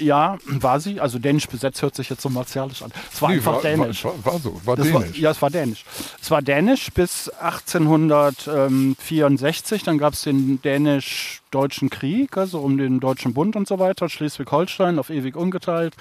Ja, 0.00 0.38
war 0.46 0.80
sie. 0.80 1.00
Also 1.00 1.18
dänisch 1.18 1.48
besetzt 1.48 1.82
hört 1.82 1.94
sich 1.94 2.08
jetzt 2.08 2.22
so 2.22 2.28
martialisch 2.28 2.82
an. 2.82 2.92
Es 3.12 3.20
war 3.20 3.30
nee, 3.30 3.36
einfach 3.36 3.54
war, 3.54 3.62
dänisch. 3.62 4.04
War, 4.04 4.24
war, 4.24 4.38
so, 4.38 4.60
war 4.64 4.76
dänisch. 4.76 4.94
War, 4.94 5.16
ja, 5.16 5.30
es 5.30 5.42
war 5.42 5.50
dänisch. 5.50 5.84
Es 6.20 6.30
war 6.30 6.42
dänisch 6.42 6.92
bis 6.92 7.28
1864. 7.28 9.82
Dann 9.82 9.98
gab 9.98 10.14
es 10.14 10.22
den 10.22 10.62
dänisch-deutschen 10.62 11.90
Krieg, 11.90 12.36
also 12.36 12.60
um 12.60 12.78
den 12.78 13.00
Deutschen 13.00 13.34
Bund 13.34 13.56
und 13.56 13.68
so 13.68 13.78
weiter. 13.78 14.08
Schleswig-Holstein 14.08 14.98
auf 14.98 15.10
ewig 15.10 15.36
ungeteilt. 15.36 15.94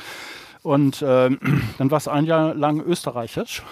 Und 0.64 1.02
äh, 1.02 1.32
dann 1.78 1.92
war 1.92 1.98
es 1.98 2.08
ein 2.08 2.26
Jahr 2.26 2.54
lang 2.54 2.82
österreichisch. 2.82 3.64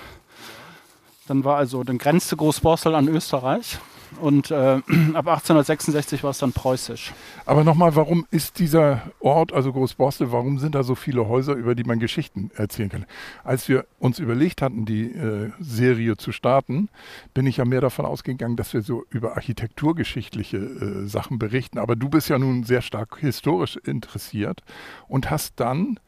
Dann 1.28 1.46
war 1.46 1.58
also, 1.58 1.84
dann 1.84 1.98
grenzte 1.98 2.36
Großborstel 2.36 2.96
an 2.96 3.08
Österreich. 3.08 3.78
Und 4.20 4.52
äh, 4.52 4.56
ab 5.14 5.28
1866 5.28 6.24
war 6.24 6.32
es 6.32 6.38
dann 6.40 6.54
preußisch. 6.54 7.14
Aber 7.46 7.64
nochmal, 7.64 7.96
warum 7.96 8.26
ist 8.32 8.60
dieser 8.60 9.02
Ort, 9.20 9.54
also 9.54 9.72
Großborstel, 9.72 10.32
warum 10.32 10.60
sind 10.60 10.76
da 10.76 10.84
so 10.84 10.96
viele 10.96 11.28
Häuser, 11.28 11.54
über 11.54 11.76
die 11.76 11.84
man 11.84 12.00
Geschichten 12.00 12.52
erzählen 12.56 12.90
kann? 12.90 13.06
Als 13.44 13.68
wir 13.70 13.86
uns 14.00 14.20
überlegt 14.20 14.62
hatten, 14.62 14.86
die 14.86 15.12
äh, 15.12 15.52
Serie 15.60 16.18
zu 16.18 16.32
starten, 16.32 16.90
bin 17.34 17.46
ich 17.46 17.58
ja 17.58 17.66
mehr 17.66 17.82
davon 17.82 18.06
ausgegangen, 18.06 18.56
dass 18.56 18.74
wir 18.74 18.82
so 18.82 19.04
über 19.10 19.36
architekturgeschichtliche 19.36 20.58
äh, 20.58 21.08
Sachen 21.08 21.40
berichten. 21.40 21.80
Aber 21.80 21.96
du 21.96 22.10
bist 22.10 22.30
ja 22.30 22.40
nun 22.40 22.64
sehr 22.64 22.82
stark 22.82 23.18
historisch 23.20 23.78
interessiert 23.78 24.62
und 25.08 25.30
hast 25.30 25.60
dann 25.60 26.00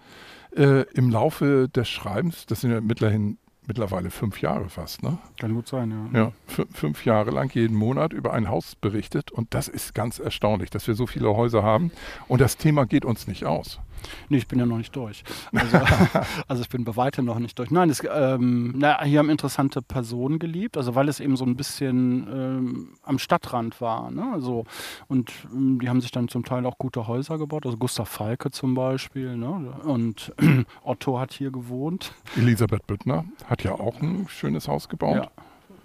äh, 0.56 0.84
im 0.94 1.10
Laufe 1.10 1.70
des 1.70 1.90
Schreibens, 1.90 2.46
das 2.46 2.62
sind 2.62 2.72
ja 2.72 2.82
mittlerhin 2.82 3.38
mittlerweile 3.68 4.10
fünf 4.10 4.42
Jahre 4.42 4.70
fast, 4.70 5.04
ne? 5.04 5.18
Kann 5.40 5.54
gut 5.54 5.68
sein, 5.68 6.10
ja. 6.14 6.20
Ja, 6.20 6.32
fünf 6.74 7.06
Jahre 7.06 7.32
lang 7.32 7.54
jeden 7.54 7.76
Monat 7.76 8.14
über 8.14 8.34
ein 8.34 8.50
Haus 8.50 8.76
berichtet 8.76 9.32
und 9.32 9.54
das 9.54 9.68
ist 9.68 9.94
ganz 9.94 10.20
erstaunlich, 10.20 10.70
dass 10.70 10.88
wir 10.88 10.96
so 10.96 11.08
viele 11.08 11.36
Häuser 11.36 11.64
haben 11.64 11.92
und 12.28 12.42
das 12.42 12.58
Thema 12.58 12.86
geht 12.86 13.06
uns 13.06 13.28
nicht 13.28 13.46
aus. 13.46 13.80
Nee, 14.30 14.38
ich 14.38 14.48
bin 14.48 14.60
ja 14.60 14.66
noch 14.66 14.78
nicht 14.78 14.96
durch. 14.96 15.24
Also, 15.54 15.80
also 16.48 16.62
ich 16.62 16.70
bin 16.70 16.84
bei 16.84 16.96
weitem 16.96 17.26
noch 17.26 17.40
nicht 17.40 17.58
durch. 17.58 17.72
Nein, 17.72 17.90
es, 17.90 18.04
ähm, 18.10 18.74
na, 18.78 19.04
hier 19.04 19.20
haben 19.20 19.30
interessante 19.30 19.82
Personen 19.82 20.40
gelebt, 20.40 20.78
also 20.78 20.96
weil 20.96 21.10
es 21.10 21.20
eben 21.20 21.36
so 21.38 21.46
ein 21.46 21.56
bisschen 21.56 22.28
ähm, 22.32 22.90
am 23.04 23.20
Stadtrand 23.20 23.82
war. 23.82 24.12
Ne? 24.12 24.32
Also, 24.34 24.66
und 25.08 25.32
ähm, 25.54 25.80
die 25.80 25.90
haben 25.90 26.02
sich 26.02 26.12
dann 26.12 26.28
zum 26.28 26.44
Teil 26.44 26.66
auch 26.66 26.78
gute 26.78 27.08
Häuser 27.08 27.38
gebaut, 27.38 27.66
also 27.66 27.78
Gustav 27.78 28.10
Falke 28.10 28.52
zum 28.52 28.76
Beispiel. 28.76 29.36
Ne? 29.38 29.74
Und 29.84 30.34
Otto 30.84 31.20
hat 31.20 31.34
hier 31.34 31.52
gewohnt. 31.52 32.14
Elisabeth 32.36 32.86
Büttner 32.88 33.26
hat 33.46 33.64
ja 33.64 33.74
auch 33.74 34.02
ein 34.02 34.28
schönes 34.30 34.68
Haus 34.68 34.90
gebaut. 34.90 35.16
Ja 35.16 35.32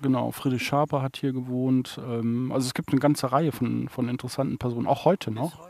genau. 0.02 0.30
Friedrich 0.30 0.62
Schaper 0.62 1.02
hat 1.02 1.16
hier 1.16 1.32
gewohnt. 1.32 2.00
Ähm, 2.06 2.52
also 2.52 2.66
es 2.66 2.74
gibt 2.74 2.90
eine 2.90 3.00
ganze 3.00 3.32
Reihe 3.32 3.52
von, 3.52 3.88
von 3.88 4.08
interessanten 4.08 4.58
Personen, 4.58 4.86
auch 4.86 5.04
heute 5.04 5.30
noch 5.30 5.69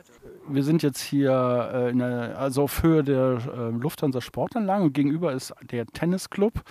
wir 0.55 0.63
sind 0.63 0.83
jetzt 0.83 1.01
hier 1.01 1.31
äh, 1.73 1.97
der, 1.97 2.39
also 2.39 2.63
auf 2.63 2.83
Höhe 2.83 3.03
der 3.03 3.39
äh, 3.47 3.71
Lufthansa 3.71 4.21
Sportanlage 4.21 4.85
und 4.85 4.93
gegenüber 4.93 5.33
ist 5.33 5.55
der 5.71 5.87
Tennisclub 5.87 6.63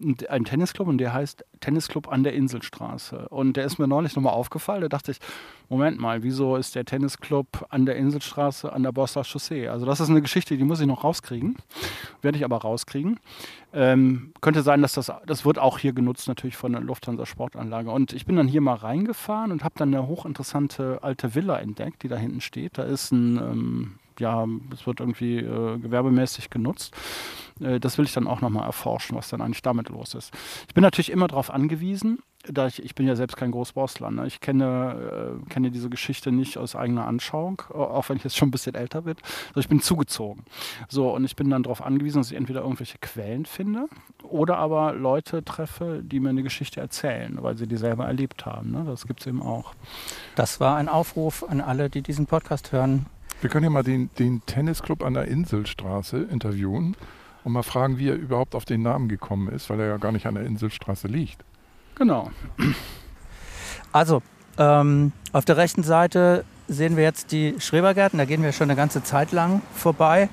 ein 0.00 0.44
Tennisclub 0.44 0.88
und 0.88 0.98
der 0.98 1.12
heißt 1.12 1.44
Tennisclub 1.60 2.08
an 2.08 2.22
der 2.22 2.34
Inselstraße. 2.34 3.28
Und 3.28 3.56
der 3.56 3.64
ist 3.64 3.78
mir 3.78 3.88
neulich 3.88 4.14
nochmal 4.14 4.34
aufgefallen. 4.34 4.82
Da 4.82 4.88
dachte 4.88 5.12
ich, 5.12 5.18
Moment 5.68 5.98
mal, 5.98 6.22
wieso 6.22 6.56
ist 6.56 6.74
der 6.74 6.84
Tennisclub 6.84 7.66
an 7.70 7.86
der 7.86 7.96
Inselstraße 7.96 8.72
an 8.72 8.82
der 8.82 8.92
Bosser 8.92 9.24
Chaussee? 9.24 9.68
Also 9.68 9.86
das 9.86 10.00
ist 10.00 10.10
eine 10.10 10.22
Geschichte, 10.22 10.56
die 10.56 10.64
muss 10.64 10.80
ich 10.80 10.86
noch 10.86 11.04
rauskriegen. 11.04 11.56
Werde 12.22 12.38
ich 12.38 12.44
aber 12.44 12.58
rauskriegen. 12.58 13.18
Ähm, 13.72 14.32
könnte 14.40 14.62
sein, 14.62 14.82
dass 14.82 14.92
das, 14.92 15.10
das 15.26 15.44
wird 15.44 15.58
auch 15.58 15.78
hier 15.78 15.92
genutzt 15.92 16.28
natürlich 16.28 16.56
von 16.56 16.72
der 16.72 16.80
Lufthansa 16.82 17.26
Sportanlage. 17.26 17.90
Und 17.90 18.12
ich 18.12 18.26
bin 18.26 18.36
dann 18.36 18.48
hier 18.48 18.60
mal 18.60 18.74
reingefahren 18.74 19.52
und 19.52 19.64
habe 19.64 19.74
dann 19.78 19.94
eine 19.94 20.06
hochinteressante 20.06 21.00
alte 21.02 21.34
Villa 21.34 21.58
entdeckt, 21.58 22.02
die 22.02 22.08
da 22.08 22.16
hinten 22.16 22.40
steht. 22.40 22.78
Da 22.78 22.84
ist 22.84 23.12
ein 23.12 23.38
ähm, 23.38 23.98
ja, 24.18 24.46
es 24.72 24.86
wird 24.86 25.00
irgendwie 25.00 25.38
äh, 25.38 25.78
gewerbemäßig 25.78 26.50
genutzt. 26.50 26.94
Äh, 27.60 27.80
das 27.80 27.98
will 27.98 28.04
ich 28.04 28.12
dann 28.12 28.26
auch 28.26 28.40
nochmal 28.40 28.66
erforschen, 28.66 29.16
was 29.16 29.28
dann 29.28 29.40
eigentlich 29.40 29.62
damit 29.62 29.88
los 29.88 30.14
ist. 30.14 30.32
Ich 30.68 30.74
bin 30.74 30.82
natürlich 30.82 31.10
immer 31.10 31.28
darauf 31.28 31.50
angewiesen, 31.50 32.18
da 32.48 32.66
ich, 32.66 32.82
ich 32.82 32.94
bin 32.94 33.06
ja 33.06 33.16
selbst 33.16 33.36
kein 33.36 33.50
Großborstler. 33.50 34.10
Ne? 34.10 34.26
Ich 34.26 34.40
kenne, 34.40 35.40
äh, 35.44 35.48
kenne 35.50 35.70
diese 35.70 35.90
Geschichte 35.90 36.32
nicht 36.32 36.58
aus 36.58 36.76
eigener 36.76 37.06
Anschauung, 37.06 37.62
auch 37.72 38.08
wenn 38.08 38.16
ich 38.18 38.24
jetzt 38.24 38.36
schon 38.36 38.48
ein 38.48 38.52
bisschen 38.52 38.74
älter 38.74 39.02
bin. 39.02 39.16
Also 39.48 39.60
ich 39.60 39.68
bin 39.68 39.80
zugezogen. 39.80 40.44
So, 40.88 41.10
und 41.12 41.24
ich 41.24 41.36
bin 41.36 41.50
dann 41.50 41.62
darauf 41.62 41.82
angewiesen, 41.82 42.18
dass 42.20 42.30
ich 42.30 42.36
entweder 42.36 42.60
irgendwelche 42.60 42.98
Quellen 42.98 43.46
finde 43.46 43.86
oder 44.22 44.58
aber 44.58 44.92
Leute 44.92 45.44
treffe, 45.44 46.02
die 46.04 46.20
mir 46.20 46.30
eine 46.30 46.42
Geschichte 46.42 46.80
erzählen, 46.80 47.38
weil 47.40 47.56
sie 47.56 47.66
die 47.66 47.76
selber 47.76 48.06
erlebt 48.06 48.46
haben. 48.46 48.70
Ne? 48.70 48.84
Das 48.86 49.06
gibt 49.06 49.20
es 49.20 49.26
eben 49.26 49.42
auch. 49.42 49.74
Das 50.34 50.60
war 50.60 50.76
ein 50.76 50.88
Aufruf 50.88 51.44
an 51.48 51.60
alle, 51.60 51.90
die 51.90 52.02
diesen 52.02 52.26
Podcast 52.26 52.72
hören. 52.72 53.06
Wir 53.40 53.50
können 53.50 53.64
ja 53.64 53.70
mal 53.70 53.82
den, 53.82 54.10
den 54.18 54.42
Tennisclub 54.46 55.04
an 55.04 55.14
der 55.14 55.26
Inselstraße 55.26 56.18
interviewen. 56.18 56.96
und 57.44 57.52
mal 57.52 57.62
fragen, 57.62 57.98
wie 57.98 58.08
er 58.08 58.16
überhaupt 58.16 58.54
auf 58.54 58.64
den 58.64 58.82
Namen 58.82 59.08
gekommen 59.08 59.48
ist, 59.48 59.70
weil 59.70 59.78
er 59.78 59.86
ja 59.86 59.96
gar 59.98 60.10
nicht 60.10 60.26
an 60.26 60.34
der 60.34 60.44
Inselstraße 60.44 61.06
liegt. 61.06 61.44
Genau. 61.94 62.30
Also, 63.92 64.20
ähm, 64.58 65.12
auf 65.32 65.44
der 65.44 65.56
rechten 65.56 65.82
Seite 65.82 66.44
sehen 66.68 66.96
wir 66.96 67.04
jetzt 67.04 67.30
die 67.30 67.54
Schrebergärten, 67.58 68.18
da 68.18 68.24
gehen 68.24 68.42
wir 68.42 68.52
schon 68.52 68.68
eine 68.68 68.76
ganze 68.76 69.02
Zeit 69.02 69.32
lang 69.32 69.62
vorbei. 69.74 70.28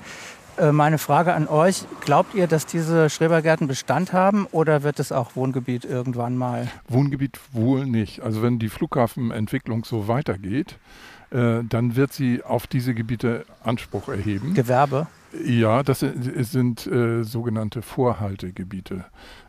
Äh, 0.56 0.72
meine 0.72 0.98
Frage 0.98 1.34
an 1.34 1.48
euch, 1.48 1.84
glaubt 2.00 2.34
ihr, 2.34 2.46
dass 2.46 2.66
diese 2.66 3.10
Schrebergärten 3.10 3.66
Bestand 3.66 4.12
haben 4.12 4.46
oder 4.52 4.82
wird 4.82 5.00
es 5.00 5.10
auch 5.10 5.34
Wohngebiet 5.36 5.84
irgendwann 5.84 6.36
mal? 6.36 6.68
Wohngebiet 6.88 7.40
wohl 7.52 7.86
nicht. 7.86 8.20
Also 8.22 8.42
wenn 8.42 8.58
die 8.58 8.68
Flughafenentwicklung 8.68 9.84
so 9.84 10.08
weitergeht, 10.08 10.78
äh, 11.30 11.62
dann 11.68 11.96
wird 11.96 12.12
sie 12.12 12.42
auf 12.42 12.66
diese 12.66 12.94
Gebiete 12.94 13.44
Anspruch 13.62 14.08
erheben. 14.08 14.54
Gewerbe? 14.54 15.06
Ja, 15.44 15.82
das 15.82 16.00
sind 16.00 16.86
äh, 16.86 17.24
sogenannte 17.24 17.82
Vorhaltegebiete, 17.82 19.04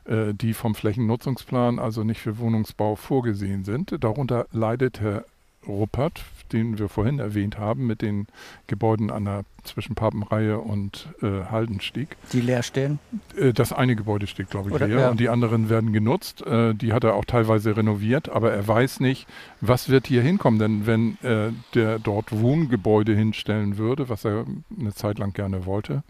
äh, 0.06 0.34
die 0.34 0.54
vom 0.54 0.74
Flächennutzungsplan 0.74 1.78
also 1.78 2.04
nicht 2.04 2.22
für 2.22 2.40
Wohnungsbau 2.40 2.96
vorgesehen 2.96 3.64
sind. 3.64 3.96
Darunter 4.04 4.48
leidet 4.52 5.00
Herr 5.00 5.26
Ruppert, 5.68 6.24
den 6.52 6.78
wir 6.78 6.90
vorhin 6.90 7.20
erwähnt 7.20 7.58
haben, 7.58 7.88
mit 7.88 8.02
den 8.02 8.28
Gebäuden 8.68 9.12
an 9.12 9.26
der 9.26 9.44
zwischen 9.64 9.96
Papenreihe 9.96 10.60
und 10.60 11.10
äh, 11.22 11.46
Haldenstieg. 11.50 12.16
Die 12.34 12.42
leer 12.42 12.64
stehen? 12.64 13.00
Äh, 13.38 13.52
das 13.52 13.74
eine 13.74 13.96
Gebäude 13.96 14.28
steht, 14.28 14.50
glaube 14.50 14.70
ich, 14.70 14.76
Oder, 14.76 14.88
leer 14.88 15.00
ja. 15.00 15.10
und 15.10 15.20
die 15.20 15.30
anderen 15.30 15.70
werden 15.70 15.92
genutzt. 15.92 16.46
Äh, 16.46 16.74
die 16.76 16.94
hat 16.94 17.04
er 17.04 17.16
auch 17.16 17.26
teilweise 17.26 17.76
renoviert, 17.76 18.30
aber 18.30 18.52
er 18.52 18.68
weiß 18.68 19.00
nicht, 19.00 19.28
was 19.62 19.90
wird 19.90 20.08
hier 20.08 20.22
hinkommen. 20.22 20.60
Denn 20.60 20.86
wenn 20.86 21.18
äh, 21.24 21.52
der 21.74 22.00
dort 22.00 22.32
Wohngebäude 22.32 23.16
hinstellen 23.16 23.78
würde, 23.78 24.08
was 24.10 24.24
er 24.26 24.46
eine 24.80 24.94
Zeit 24.94 25.18
lang 25.18 25.34
gerne 25.34 25.66
wollte, 25.66 26.04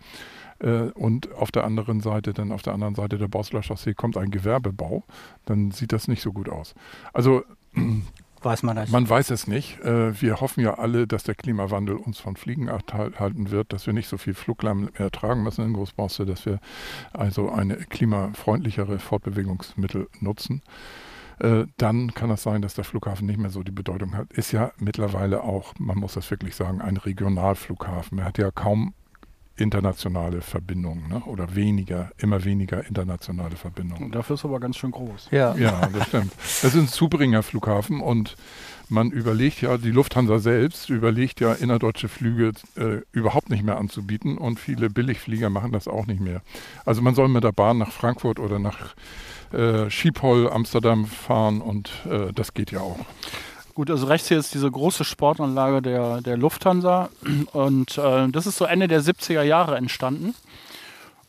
äh, 0.59 0.89
und 0.93 1.33
auf 1.33 1.51
der 1.51 1.63
anderen 1.63 2.01
Seite, 2.01 2.33
dann 2.33 2.51
auf 2.51 2.61
der 2.61 2.73
anderen 2.73 2.95
Seite 2.95 3.17
der 3.17 3.27
Bosler 3.27 3.63
Chaussee 3.63 3.93
kommt 3.93 4.17
ein 4.17 4.31
Gewerbebau, 4.31 5.03
dann 5.45 5.71
sieht 5.71 5.91
das 5.91 6.07
nicht 6.07 6.21
so 6.21 6.31
gut 6.33 6.49
aus. 6.49 6.75
Also 7.13 7.43
Weiß 8.45 8.61
man 8.61 8.77
nicht. 8.77 8.91
Man 8.91 9.09
weiß 9.09 9.31
es 9.31 9.47
nicht. 9.47 9.79
Äh, 9.79 10.21
wir 10.21 10.39
hoffen 10.39 10.61
ja 10.61 10.75
alle, 10.75 11.07
dass 11.07 11.23
der 11.23 11.33
Klimawandel 11.33 11.95
uns 11.95 12.19
von 12.19 12.35
Fliegen 12.35 12.69
abhalten 12.69 13.49
wird, 13.49 13.73
dass 13.73 13.87
wir 13.87 13.93
nicht 13.93 14.07
so 14.07 14.19
viel 14.19 14.35
Fluglärm 14.35 14.91
mehr 14.99 15.09
tragen 15.09 15.41
müssen 15.41 15.65
in 15.65 15.73
Großborste, 15.73 16.27
dass 16.27 16.45
wir 16.45 16.59
also 17.11 17.49
eine 17.49 17.77
klimafreundlichere 17.77 18.99
Fortbewegungsmittel 18.99 20.09
nutzen. 20.19 20.61
Äh, 21.39 21.65
dann 21.77 22.13
kann 22.13 22.29
es 22.29 22.43
sein, 22.43 22.61
dass 22.61 22.75
der 22.75 22.83
Flughafen 22.83 23.25
nicht 23.25 23.39
mehr 23.39 23.49
so 23.49 23.63
die 23.63 23.71
Bedeutung 23.71 24.15
hat. 24.15 24.31
Ist 24.31 24.51
ja 24.51 24.71
mittlerweile 24.77 25.41
auch, 25.41 25.73
man 25.79 25.97
muss 25.97 26.13
das 26.13 26.29
wirklich 26.29 26.55
sagen, 26.55 26.81
ein 26.81 26.97
Regionalflughafen. 26.97 28.19
Er 28.19 28.25
hat 28.25 28.37
ja 28.37 28.51
kaum 28.51 28.93
internationale 29.57 30.41
Verbindungen 30.41 31.07
ne? 31.07 31.21
oder 31.25 31.55
weniger, 31.55 32.11
immer 32.17 32.43
weniger 32.43 32.85
internationale 32.85 33.55
Verbindungen. 33.55 34.11
Dafür 34.11 34.35
ist 34.35 34.45
aber 34.45 34.59
ganz 34.59 34.77
schön 34.77 34.91
groß. 34.91 35.29
Ja, 35.31 35.55
ja 35.55 35.87
das 35.93 36.07
stimmt. 36.07 36.33
Das 36.33 36.63
ist 36.63 36.75
ein 36.75 36.87
Zubringer 36.87 37.43
Flughafen 37.43 38.01
und 38.01 38.35
man 38.89 39.11
überlegt 39.11 39.61
ja, 39.61 39.77
die 39.77 39.91
Lufthansa 39.91 40.39
selbst 40.39 40.89
überlegt 40.89 41.39
ja, 41.39 41.53
innerdeutsche 41.53 42.07
Flüge 42.07 42.51
äh, 42.75 43.01
überhaupt 43.11 43.49
nicht 43.49 43.63
mehr 43.63 43.77
anzubieten 43.77 44.37
und 44.37 44.59
viele 44.59 44.89
Billigflieger 44.89 45.49
machen 45.49 45.71
das 45.71 45.87
auch 45.87 46.05
nicht 46.05 46.21
mehr. 46.21 46.41
Also 46.85 47.01
man 47.01 47.15
soll 47.15 47.29
mit 47.29 47.43
der 47.43 47.51
Bahn 47.51 47.77
nach 47.77 47.91
Frankfurt 47.91 48.39
oder 48.39 48.59
nach 48.59 48.95
äh, 49.53 49.89
Schiphol, 49.89 50.49
Amsterdam 50.49 51.05
fahren 51.05 51.61
und 51.61 51.91
äh, 52.09 52.33
das 52.33 52.53
geht 52.53 52.71
ja 52.71 52.81
auch. 52.81 52.99
Gut, 53.75 53.91
also 53.91 54.07
rechts 54.07 54.29
hier 54.29 54.37
ist 54.39 54.53
diese 54.53 54.71
große 54.71 55.03
Sportanlage 55.03 55.81
der, 55.81 56.21
der 56.21 56.37
Lufthansa 56.37 57.09
und 57.51 57.97
äh, 57.97 58.29
das 58.29 58.47
ist 58.47 58.57
so 58.57 58.63
Ende 58.63 58.87
der 58.87 59.01
70er 59.01 59.41
Jahre 59.41 59.75
entstanden. 59.75 60.33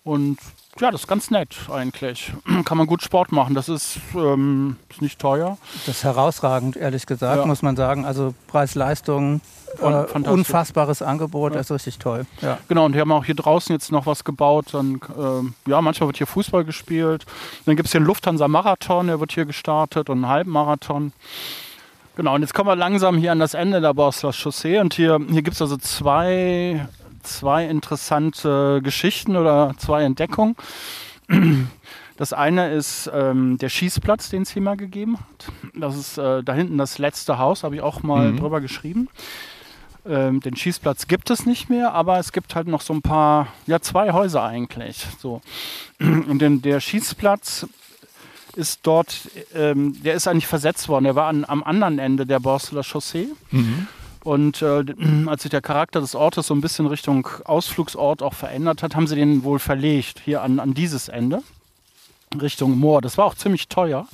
Und 0.05 0.39
ja, 0.79 0.93
das 0.93 1.01
ist 1.01 1.07
ganz 1.09 1.33
nett 1.33 1.57
eigentlich. 1.69 2.33
Kann 2.65 2.79
man 2.79 2.87
gut 2.87 3.03
Sport 3.03 3.33
machen. 3.33 3.57
Das 3.57 3.69
ist, 3.69 3.99
ähm, 4.15 4.77
ist 4.89 5.03
nicht 5.03 5.19
teuer. 5.19 5.59
Das 5.87 5.97
ist 5.97 6.05
herausragend, 6.05 6.77
ehrlich 6.77 7.07
gesagt, 7.07 7.41
ja. 7.41 7.47
muss 7.47 7.63
man 7.63 7.75
sagen. 7.75 8.05
Also 8.05 8.33
Preis-Leistung, 8.47 9.41
äh, 9.81 9.85
unfassbares 9.85 11.03
Angebot, 11.03 11.51
ja. 11.51 11.59
das 11.59 11.71
ist 11.71 11.75
richtig 11.75 11.99
toll. 11.99 12.27
Ja. 12.43 12.59
Genau, 12.69 12.85
und 12.85 12.93
wir 12.95 13.01
haben 13.01 13.11
auch 13.11 13.25
hier 13.25 13.35
draußen 13.35 13.75
jetzt 13.75 13.91
noch 13.91 14.07
was 14.07 14.23
gebaut. 14.23 14.67
Dann, 14.71 15.01
äh, 15.19 15.71
ja, 15.71 15.83
manchmal 15.83 16.11
wird 16.11 16.19
hier 16.19 16.29
Fußball 16.29 16.65
gespielt. 16.65 17.27
Dann 17.65 17.75
gibt 17.75 17.87
es 17.87 17.93
hier 17.93 17.99
einen 17.99 18.07
Lufthansa-Marathon, 18.07 19.09
der 19.09 19.19
wird 19.19 19.33
hier 19.33 19.47
gestartet 19.47 20.09
und 20.09 20.19
einen 20.19 20.29
Halbmarathon. 20.29 21.13
Genau, 22.17 22.35
und 22.35 22.41
jetzt 22.41 22.55
kommen 22.55 22.71
wir 22.71 22.77
langsam 22.77 23.19
hier 23.19 23.31
an 23.31 23.39
das 23.41 23.53
Ende 23.53 23.83
der 23.83 23.93
Borsler 23.93 24.33
Chaussee 24.33 24.79
und 24.79 24.95
hier, 24.95 25.21
hier 25.29 25.43
gibt 25.43 25.55
es 25.55 25.61
also 25.61 25.77
zwei, 25.77 26.89
zwei 27.23 27.67
interessante 27.67 28.81
Geschichten 28.83 29.37
oder 29.37 29.75
zwei 29.77 30.03
Entdeckungen. 30.03 30.57
Das 32.17 32.33
eine 32.33 32.71
ist 32.71 33.11
ähm, 33.13 33.59
der 33.59 33.69
Schießplatz, 33.69 34.31
den 34.31 34.41
es 34.41 34.51
hier 34.51 34.63
mal 34.63 34.79
gegeben 34.79 35.19
hat. 35.19 35.53
Das 35.75 35.95
ist 35.95 36.17
äh, 36.17 36.43
da 36.43 36.55
hinten 36.55 36.79
das 36.79 36.97
letzte 36.97 37.37
Haus, 37.37 37.63
habe 37.63 37.75
ich 37.75 37.83
auch 37.83 38.03
mal 38.03 38.33
mhm. 38.33 38.39
drüber 38.39 38.63
geschrieben. 38.63 39.11
Ähm, 40.07 40.41
den 40.41 40.57
Schießplatz 40.57 41.09
gibt 41.09 41.29
es 41.29 41.45
nicht 41.45 41.69
mehr, 41.69 41.93
aber 41.93 42.19
es 42.19 42.33
gibt 42.33 42.55
halt 42.55 42.69
noch 42.69 42.81
so 42.81 42.95
ein 42.95 43.03
paar, 43.03 43.49
ja, 43.67 43.81
zwei 43.81 44.13
Häuser 44.13 44.43
eigentlich. 44.43 45.07
So. 45.19 45.43
Und 46.01 46.39
den, 46.39 46.63
der 46.63 46.81
Schießplatz 46.81 47.67
ist 48.57 48.81
dort, 48.83 49.29
ähm, 49.55 50.03
der 50.03 50.15
ist 50.15 50.27
eigentlich 50.27 50.47
versetzt 50.47 50.89
worden. 50.89 51.05
Der 51.05 51.15
war 51.15 51.29
an, 51.29 51.45
am 51.47 51.63
anderen 51.63 51.99
Ende 51.99 52.27
der 52.27 52.41
Borsteler 52.41 52.83
Chaussee. 52.83 53.29
Mhm. 53.51 53.87
Und 54.25 54.61
äh, 54.63 54.85
als 55.27 55.43
sich 55.43 55.51
der 55.51 55.63
Charakter 55.63 56.01
des 56.01 56.15
Ortes 56.15 56.49
so 56.49 56.55
ein 56.55 56.61
bisschen 56.61 56.87
Richtung 56.87 57.29
Ausflugsort 57.45 58.23
auch 58.23 58.35
verändert 58.35 58.83
hat, 58.83 58.97
haben 58.97 59.07
sie 59.07 59.15
den 59.15 59.45
wohl 59.45 59.59
verlegt, 59.59 60.21
hier 60.25 60.43
an, 60.43 60.59
an 60.59 60.75
dieses 60.75 61.09
Ende, 61.09 61.43
Richtung 62.41 62.79
Moor. 62.79 63.03
Das 63.03 63.19
war 63.19 63.27
auch 63.27 63.35
ziemlich 63.35 63.69
teuer. 63.69 64.09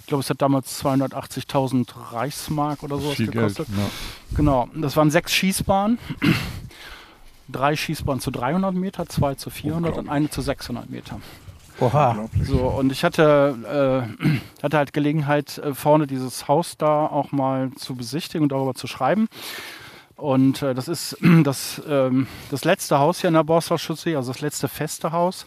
Ich 0.00 0.06
glaube, 0.06 0.22
es 0.22 0.30
hat 0.30 0.40
damals 0.40 0.82
280.000 0.82 1.86
Reichsmark 2.12 2.82
oder 2.82 2.98
sowas 2.98 3.16
Viel 3.16 3.30
gekostet. 3.30 3.66
Geld, 3.66 3.78
ja. 3.78 4.36
Genau, 4.36 4.68
das 4.74 4.96
waren 4.96 5.10
sechs 5.10 5.32
Schießbahnen. 5.34 5.98
Drei 7.48 7.76
Schießbahnen 7.76 8.20
zu 8.20 8.30
300 8.30 8.74
Meter, 8.74 9.06
zwei 9.08 9.34
zu 9.34 9.50
400 9.50 9.98
und 9.98 10.08
eine 10.08 10.30
zu 10.30 10.40
600 10.40 10.88
Meter. 10.88 11.20
Oha. 11.80 12.28
So, 12.42 12.58
und 12.58 12.92
ich 12.92 13.04
hatte, 13.04 14.06
äh, 14.20 14.38
hatte 14.62 14.76
halt 14.76 14.92
Gelegenheit, 14.92 15.58
äh, 15.58 15.74
vorne 15.74 16.06
dieses 16.06 16.46
Haus 16.48 16.76
da 16.76 17.06
auch 17.06 17.32
mal 17.32 17.70
zu 17.76 17.94
besichtigen 17.94 18.42
und 18.44 18.52
darüber 18.52 18.74
zu 18.74 18.86
schreiben. 18.86 19.28
Und 20.16 20.62
äh, 20.62 20.74
das 20.74 20.88
ist 20.88 21.16
das, 21.44 21.80
ähm, 21.88 22.26
das 22.50 22.64
letzte 22.64 22.98
Haus 22.98 23.20
hier 23.20 23.28
in 23.28 23.34
der 23.34 23.44
Chaussee, 23.44 24.16
also 24.16 24.32
das 24.32 24.40
letzte 24.40 24.68
feste 24.68 25.12
Haus. 25.12 25.46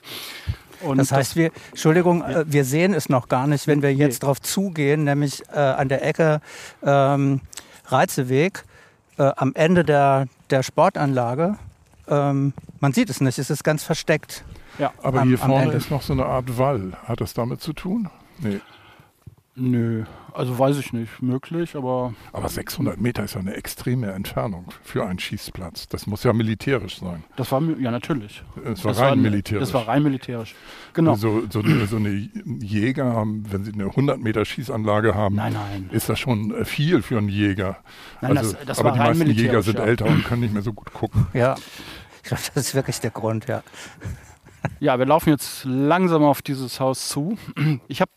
Und 0.81 0.97
das 0.97 1.11
heißt, 1.11 1.35
wir, 1.35 1.51
Entschuldigung, 1.69 2.21
ja. 2.21 2.41
Äh, 2.41 2.45
wir 2.47 2.65
sehen 2.65 2.93
es 2.93 3.09
noch 3.09 3.29
gar 3.29 3.47
nicht, 3.47 3.67
wenn 3.67 3.81
wir 3.81 3.93
jetzt 3.93 4.21
nee. 4.21 4.25
drauf 4.25 4.41
zugehen, 4.41 5.03
nämlich 5.03 5.43
äh, 5.53 5.59
an 5.59 5.87
der 5.87 6.05
Ecke 6.05 6.41
ähm, 6.83 7.41
Reizeweg, 7.85 8.65
äh, 9.17 9.31
am 9.35 9.53
Ende 9.55 9.83
der, 9.83 10.27
der 10.49 10.63
Sportanlage. 10.63 11.57
Ähm, 12.07 12.53
man 12.79 12.93
sieht 12.93 13.09
es 13.09 13.21
nicht, 13.21 13.37
es 13.39 13.49
ist 13.49 13.63
ganz 13.63 13.83
versteckt. 13.83 14.43
Ja, 14.79 14.91
aber 15.01 15.21
am, 15.21 15.27
hier 15.27 15.37
vorne 15.37 15.71
ist 15.73 15.91
noch 15.91 16.01
so 16.01 16.13
eine 16.13 16.25
Art 16.25 16.57
Wall. 16.57 16.93
Hat 17.05 17.21
das 17.21 17.33
damit 17.33 17.61
zu 17.61 17.73
tun? 17.73 18.09
Nee. 18.39 18.59
Nö, 19.55 20.05
also 20.33 20.57
weiß 20.57 20.79
ich 20.79 20.93
nicht, 20.93 21.21
möglich, 21.21 21.75
aber. 21.75 22.15
Aber 22.31 22.49
600 22.49 22.99
Meter 22.99 23.23
ist 23.23 23.35
ja 23.35 23.39
eine 23.39 23.53
extreme 23.53 24.11
Entfernung 24.11 24.65
für 24.81 25.05
einen 25.05 25.19
Schießplatz. 25.19 25.87
Das 25.89 26.07
muss 26.07 26.23
ja 26.23 26.33
militärisch 26.33 26.99
sein. 26.99 27.23
Das 27.35 27.51
war, 27.51 27.61
ja, 27.61 27.91
natürlich. 27.91 28.43
Es 28.65 28.83
war 28.83 28.93
das 28.93 29.01
rein 29.01 29.09
war, 29.09 29.15
militärisch. 29.17 29.59
Das 29.59 29.73
war 29.75 29.87
rein 29.87 30.01
militärisch. 30.01 30.55
Genau. 30.93 31.13
So, 31.13 31.43
so, 31.51 31.59
eine, 31.59 31.85
so 31.85 31.97
eine 31.97 32.09
Jäger 32.09 33.13
haben, 33.13 33.43
wenn 33.51 33.63
sie 33.63 33.73
eine 33.73 33.85
100 33.85 34.19
Meter 34.19 34.43
Schießanlage 34.43 35.13
haben, 35.13 35.35
nein, 35.35 35.53
nein. 35.53 35.89
ist 35.91 36.09
das 36.09 36.19
schon 36.19 36.65
viel 36.65 37.03
für 37.03 37.19
einen 37.19 37.29
Jäger. 37.29 37.77
Nein, 38.21 38.37
also, 38.39 38.53
das, 38.53 38.65
das 38.65 38.79
aber 38.79 38.93
die 38.93 38.99
meisten 38.99 39.29
Jäger 39.29 39.61
sind 39.61 39.77
ja. 39.77 39.85
älter 39.85 40.05
und 40.05 40.23
können 40.23 40.41
nicht 40.41 40.53
mehr 40.53 40.63
so 40.63 40.73
gut 40.73 40.91
gucken. 40.93 41.27
Ja, 41.33 41.55
ich 42.15 42.23
glaube, 42.23 42.41
das 42.55 42.67
ist 42.67 42.75
wirklich 42.75 42.99
der 43.01 43.11
Grund, 43.11 43.47
ja. 43.47 43.63
Ja, 44.79 44.97
wir 44.97 45.05
laufen 45.05 45.29
jetzt 45.29 45.65
langsam 45.65 46.23
auf 46.23 46.41
dieses 46.41 46.79
Haus 46.79 47.09
zu. 47.09 47.37
Ich 47.87 48.01
habe 48.01 48.11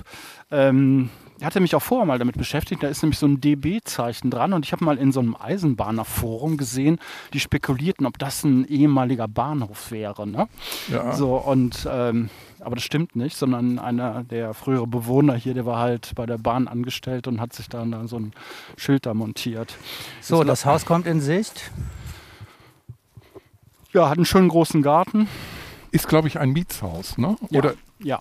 ähm, 0.50 1.10
hatte 1.42 1.60
mich 1.60 1.74
auch 1.74 1.82
vorher 1.82 2.06
mal 2.06 2.18
damit 2.18 2.36
beschäftigt. 2.38 2.82
Da 2.82 2.88
ist 2.88 3.02
nämlich 3.02 3.18
so 3.18 3.26
ein 3.26 3.40
DB-Zeichen 3.40 4.30
dran 4.30 4.52
und 4.52 4.64
ich 4.64 4.72
habe 4.72 4.84
mal 4.84 4.96
in 4.96 5.12
so 5.12 5.20
einem 5.20 5.36
Eisenbahnerforum 5.36 6.56
gesehen, 6.56 6.98
die 7.32 7.40
spekulierten, 7.40 8.06
ob 8.06 8.18
das 8.18 8.44
ein 8.44 8.66
ehemaliger 8.66 9.28
Bahnhof 9.28 9.90
wäre. 9.90 10.26
Ne? 10.26 10.48
Ja. 10.88 11.12
So 11.12 11.36
und 11.36 11.86
ähm, 11.90 12.30
aber 12.60 12.76
das 12.76 12.84
stimmt 12.84 13.16
nicht, 13.16 13.36
sondern 13.36 13.78
einer 13.78 14.24
der 14.24 14.54
frühere 14.54 14.86
Bewohner 14.86 15.34
hier, 15.34 15.54
der 15.54 15.66
war 15.66 15.78
halt 15.78 16.14
bei 16.14 16.26
der 16.26 16.38
Bahn 16.38 16.68
angestellt 16.68 17.28
und 17.28 17.40
hat 17.40 17.52
sich 17.52 17.68
dann 17.68 17.92
da 17.92 18.08
so 18.08 18.18
ein 18.18 18.32
Schild 18.76 19.06
da 19.06 19.14
montiert. 19.14 19.76
So, 20.20 20.38
das, 20.38 20.60
das 20.60 20.66
Haus 20.66 20.86
kommt 20.86 21.06
in 21.06 21.20
Sicht. 21.20 21.70
Ja, 23.92 24.08
hat 24.08 24.16
einen 24.16 24.26
schönen 24.26 24.48
großen 24.48 24.82
Garten. 24.82 25.28
Ist, 25.90 26.08
glaube 26.08 26.28
ich, 26.28 26.38
ein 26.38 26.50
Mietshaus, 26.50 27.18
ne? 27.18 27.36
Oder 27.50 27.74
ja, 27.98 28.20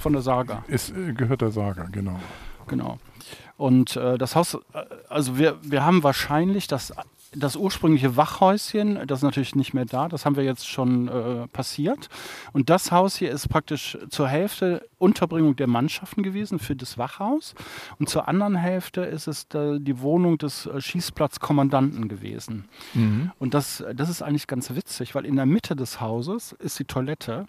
von 0.00 0.12
der 0.12 0.22
Saga. 0.22 0.64
Ist, 0.68 0.90
äh, 0.90 1.12
gehört 1.12 1.40
der 1.40 1.50
Saga, 1.50 1.88
genau. 1.90 2.18
Genau. 2.68 2.98
Und 3.56 3.96
äh, 3.96 4.18
das 4.18 4.36
Haus, 4.36 4.54
äh, 4.54 4.58
also 5.08 5.38
wir, 5.38 5.56
wir 5.62 5.84
haben 5.84 6.02
wahrscheinlich 6.02 6.66
das 6.66 6.92
das 7.34 7.56
ursprüngliche 7.56 8.16
Wachhäuschen, 8.16 9.06
das 9.06 9.18
ist 9.18 9.22
natürlich 9.22 9.54
nicht 9.54 9.74
mehr 9.74 9.84
da, 9.84 10.08
das 10.08 10.24
haben 10.24 10.36
wir 10.36 10.44
jetzt 10.44 10.68
schon 10.68 11.08
äh, 11.08 11.46
passiert. 11.48 12.08
Und 12.52 12.70
das 12.70 12.90
Haus 12.92 13.16
hier 13.16 13.30
ist 13.30 13.48
praktisch 13.48 13.98
zur 14.08 14.28
Hälfte 14.28 14.88
Unterbringung 14.98 15.56
der 15.56 15.66
Mannschaften 15.66 16.22
gewesen 16.22 16.58
für 16.58 16.74
das 16.74 16.96
Wachhaus. 16.96 17.54
Und 17.98 18.08
zur 18.08 18.28
anderen 18.28 18.56
Hälfte 18.56 19.02
ist 19.02 19.26
es 19.26 19.46
die 19.48 20.00
Wohnung 20.00 20.38
des 20.38 20.66
äh, 20.66 20.80
Schießplatzkommandanten 20.80 22.08
gewesen. 22.08 22.64
Mhm. 22.94 23.30
Und 23.38 23.54
das, 23.54 23.84
das 23.94 24.08
ist 24.08 24.22
eigentlich 24.22 24.46
ganz 24.46 24.74
witzig, 24.74 25.14
weil 25.14 25.26
in 25.26 25.36
der 25.36 25.46
Mitte 25.46 25.76
des 25.76 26.00
Hauses 26.00 26.52
ist 26.52 26.78
die 26.78 26.84
Toilette, 26.84 27.46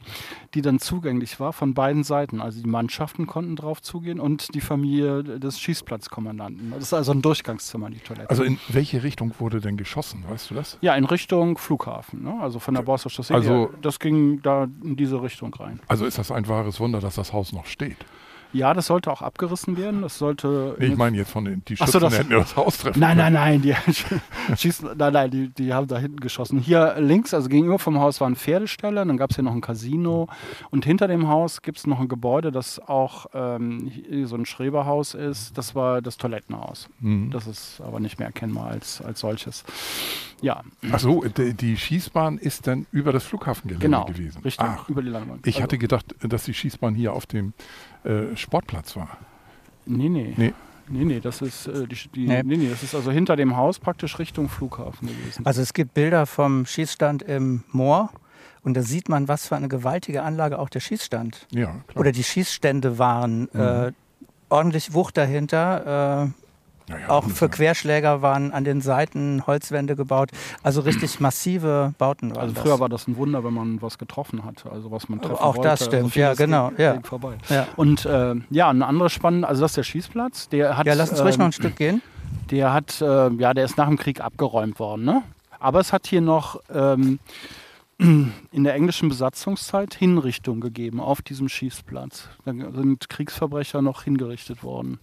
die 0.53 0.61
dann 0.61 0.79
zugänglich 0.79 1.39
war 1.39 1.53
von 1.53 1.73
beiden 1.73 2.03
Seiten. 2.03 2.41
Also 2.41 2.61
die 2.61 2.69
Mannschaften 2.69 3.27
konnten 3.27 3.55
drauf 3.55 3.81
zugehen 3.81 4.19
und 4.19 4.53
die 4.53 4.61
Familie 4.61 5.23
des 5.23 5.59
Schießplatzkommandanten. 5.59 6.71
Das 6.71 6.83
ist 6.83 6.93
also 6.93 7.13
ein 7.13 7.21
Durchgangszimmer, 7.21 7.89
die 7.89 7.99
Toilette. 7.99 8.29
Also 8.29 8.43
in 8.43 8.59
welche 8.67 9.03
Richtung 9.03 9.33
wurde 9.39 9.61
denn 9.61 9.77
geschossen, 9.77 10.25
weißt 10.27 10.51
du 10.51 10.55
das? 10.55 10.77
Ja, 10.81 10.95
in 10.95 11.05
Richtung 11.05 11.57
Flughafen, 11.57 12.23
ne? 12.23 12.37
also 12.41 12.59
von 12.59 12.73
der 12.73 12.81
Borster 12.81 13.09
Chaussee. 13.09 13.33
Also, 13.33 13.71
das 13.81 13.99
ging 13.99 14.41
da 14.41 14.67
in 14.83 14.95
diese 14.95 15.21
Richtung 15.21 15.53
rein. 15.53 15.79
Also 15.87 16.05
ist 16.05 16.17
das 16.17 16.31
ein 16.31 16.47
wahres 16.47 16.79
Wunder, 16.79 16.99
dass 16.99 17.15
das 17.15 17.33
Haus 17.33 17.36
noch 17.53 17.65
steht. 17.65 17.97
Ja, 18.53 18.73
das 18.73 18.87
sollte 18.87 19.11
auch 19.11 19.21
abgerissen 19.21 19.77
werden. 19.77 20.01
Das 20.01 20.17
sollte. 20.17 20.75
Nee, 20.79 20.87
ich 20.87 20.97
meine 20.97 21.17
jetzt 21.17 21.31
von 21.31 21.45
den 21.45 21.63
die 21.65 21.77
Schützen, 21.77 21.91
so, 21.91 21.99
das, 21.99 22.17
hätten 22.17 22.29
wir 22.29 22.39
das 22.39 22.55
Haus 22.55 22.77
treffen. 22.77 22.99
Nein, 22.99 23.17
nein, 23.17 23.33
nein, 23.33 23.61
die 23.61 23.75
schießen, 24.55 24.89
nein, 24.97 25.13
nein, 25.13 25.31
die, 25.31 25.49
die 25.49 25.73
haben 25.73 25.87
da 25.87 25.97
hinten 25.97 26.19
geschossen. 26.19 26.59
Hier 26.59 26.95
links, 26.99 27.33
also 27.33 27.49
gegenüber 27.49 27.79
vom 27.79 27.99
Haus 27.99 28.21
war 28.21 28.29
ein 28.29 28.35
Pferdesteller, 28.35 29.05
dann 29.05 29.17
gab 29.17 29.31
es 29.31 29.35
hier 29.35 29.43
noch 29.43 29.53
ein 29.53 29.61
Casino 29.61 30.27
und 30.69 30.85
hinter 30.85 31.07
dem 31.07 31.27
Haus 31.27 31.61
gibt 31.61 31.77
es 31.77 31.87
noch 31.87 31.99
ein 31.99 32.07
Gebäude, 32.07 32.51
das 32.51 32.79
auch 32.79 33.27
ähm, 33.33 33.91
so 34.25 34.35
ein 34.35 34.45
Schreberhaus 34.45 35.13
ist. 35.13 35.57
Das 35.57 35.75
war 35.75 36.01
das 36.01 36.17
Toilettenhaus. 36.17 36.89
Mhm. 36.99 37.31
Das 37.31 37.47
ist 37.47 37.81
aber 37.81 37.99
nicht 37.99 38.19
mehr 38.19 38.27
erkennbar 38.27 38.67
als, 38.67 39.01
als 39.01 39.19
solches. 39.19 39.63
Ja. 40.41 40.61
Ach 40.91 40.99
so, 40.99 41.23
die, 41.23 41.77
Schießbahn 41.77 42.37
ist 42.37 42.67
dann 42.67 42.85
über 42.91 43.11
das 43.11 43.23
Flughafengelände 43.23 43.85
genau, 43.85 44.05
gewesen. 44.05 44.41
Richtig, 44.43 44.65
Ach, 44.67 44.87
über 44.87 45.01
die 45.01 45.09
Landebahn. 45.09 45.39
Ich 45.45 45.55
also, 45.55 45.63
hatte 45.63 45.77
gedacht, 45.77 46.15
dass 46.21 46.43
die 46.43 46.53
Schießbahn 46.53 46.93
hier 46.93 47.13
auf 47.13 47.25
dem 47.25 47.53
äh, 48.03 48.35
Sportplatz 48.37 48.95
war. 48.95 49.17
Nee, 49.85 50.09
nee. 50.09 50.33
Nee. 50.35 50.53
Nee, 50.89 51.03
nee, 51.03 51.19
das 51.19 51.41
ist, 51.41 51.67
äh, 51.67 51.85
die, 51.85 51.95
die, 52.15 52.27
nee. 52.27 52.43
nee. 52.43 52.57
nee. 52.57 52.69
das 52.69 52.81
ist 52.81 52.95
also 52.95 53.11
hinter 53.11 53.35
dem 53.35 53.57
Haus 53.57 53.77
praktisch 53.77 54.19
Richtung 54.19 54.47
Flughafen 54.47 55.09
gewesen. 55.09 55.45
Also 55.45 55.61
es 55.61 55.73
gibt 55.73 55.93
Bilder 55.93 56.25
vom 56.25 56.65
Schießstand 56.65 57.23
im 57.23 57.63
Moor 57.71 58.09
und 58.63 58.75
da 58.75 58.81
sieht 58.81 59.09
man, 59.09 59.27
was 59.27 59.47
für 59.47 59.55
eine 59.55 59.67
gewaltige 59.67 60.23
Anlage 60.23 60.59
auch 60.59 60.69
der 60.69 60.79
Schießstand 60.79 61.47
ja, 61.51 61.67
klar. 61.87 62.01
oder 62.01 62.11
die 62.11 62.23
Schießstände 62.23 62.97
waren. 62.97 63.49
Mhm. 63.51 63.59
Äh, 63.59 63.91
ordentlich 64.49 64.93
Wucht 64.93 65.17
dahinter. 65.17 66.25
Äh, 66.27 66.46
ja, 66.89 67.09
auch 67.09 67.25
für 67.25 67.49
Querschläger 67.49 68.21
waren 68.21 68.51
an 68.51 68.63
den 68.63 68.81
Seiten 68.81 69.43
Holzwände 69.45 69.95
gebaut. 69.95 70.29
Also 70.63 70.81
richtig 70.81 71.19
massive 71.19 71.93
Bauten 71.97 72.35
waren 72.35 72.43
Also 72.43 72.55
früher 72.55 72.71
das. 72.71 72.79
war 72.79 72.89
das 72.89 73.07
ein 73.07 73.17
Wunder, 73.17 73.43
wenn 73.43 73.53
man 73.53 73.81
was 73.81 73.97
getroffen 73.97 74.45
hatte. 74.45 74.71
Also 74.71 74.91
was 74.91 75.09
man 75.09 75.21
treffen 75.21 75.35
Auch 75.35 75.57
wollte. 75.57 75.69
das 75.69 75.85
stimmt, 75.85 76.05
also 76.05 76.19
ja 76.19 76.33
genau. 76.33 76.71
Ja. 76.77 76.99
Ja. 77.49 77.67
Und 77.75 78.05
äh, 78.05 78.35
ja, 78.49 78.69
ein 78.69 78.81
anderes 78.81 79.11
spannendes, 79.11 79.49
also 79.49 79.61
das 79.63 79.71
ist 79.71 79.77
der 79.77 79.83
Schießplatz. 79.83 80.49
Der 80.49 80.77
hat, 80.77 80.87
ja, 80.87 80.93
lass 80.93 81.09
uns 81.09 81.19
ähm, 81.19 81.25
ruhig 81.25 81.37
noch 81.37 81.45
ein 81.47 81.51
Stück 81.51 81.75
gehen. 81.75 82.01
Der 82.51 82.71
hat, 82.71 83.01
äh, 83.01 83.29
ja, 83.33 83.53
der 83.53 83.65
ist 83.65 83.77
nach 83.77 83.87
dem 83.87 83.97
Krieg 83.97 84.21
abgeräumt 84.21 84.79
worden. 84.79 85.03
Ne? 85.03 85.23
Aber 85.59 85.79
es 85.79 85.91
hat 85.91 86.07
hier 86.07 86.21
noch... 86.21 86.61
Ähm, 86.73 87.19
in 87.99 88.63
der 88.63 88.75
englischen 88.75 89.09
Besatzungszeit 89.09 89.95
Hinrichtung 89.95 90.61
gegeben 90.61 90.99
auf 90.99 91.23
diesem 91.23 91.49
Schießplatz. 91.49 92.29
Da 92.45 92.53
sind 92.53 93.09
Kriegsverbrecher 93.09 93.81
noch 93.81 94.03
hingerichtet 94.03 94.63
worden. 94.63 94.99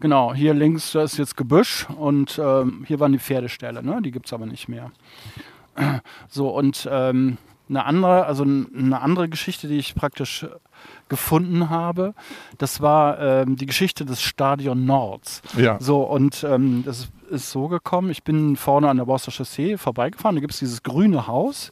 Genau, 0.00 0.32
hier 0.32 0.54
links 0.54 0.92
da 0.92 1.02
ist 1.02 1.18
jetzt 1.18 1.36
Gebüsch 1.36 1.88
und 1.90 2.40
ähm, 2.42 2.84
hier 2.86 3.00
waren 3.00 3.12
die 3.12 3.18
Pferdeställe, 3.18 3.82
ne? 3.82 4.00
die 4.00 4.12
gibt 4.12 4.26
es 4.26 4.32
aber 4.32 4.46
nicht 4.46 4.68
mehr. 4.68 4.92
So, 6.28 6.48
und 6.48 6.88
ähm, 6.90 7.38
eine 7.68 7.84
andere, 7.84 8.26
also 8.26 8.42
eine 8.42 9.00
andere 9.00 9.28
Geschichte, 9.28 9.68
die 9.68 9.78
ich 9.78 9.94
praktisch 9.94 10.46
gefunden 11.08 11.70
habe, 11.70 12.14
das 12.58 12.80
war 12.80 13.18
ähm, 13.18 13.56
die 13.56 13.66
Geschichte 13.66 14.04
des 14.04 14.20
Stadion 14.20 14.84
Nords. 14.84 15.42
Ja. 15.56 15.78
So, 15.80 16.02
und 16.02 16.44
ähm, 16.44 16.82
das 16.84 17.08
ist 17.30 17.50
so 17.50 17.68
gekommen, 17.68 18.10
ich 18.10 18.22
bin 18.22 18.56
vorne 18.56 18.88
an 18.88 18.96
der 18.96 19.04
Borster 19.04 19.30
Chaussee 19.30 19.76
vorbeigefahren, 19.76 20.36
da 20.36 20.40
gibt 20.40 20.52
es 20.52 20.58
dieses 20.58 20.82
grüne 20.82 21.26
Haus 21.26 21.70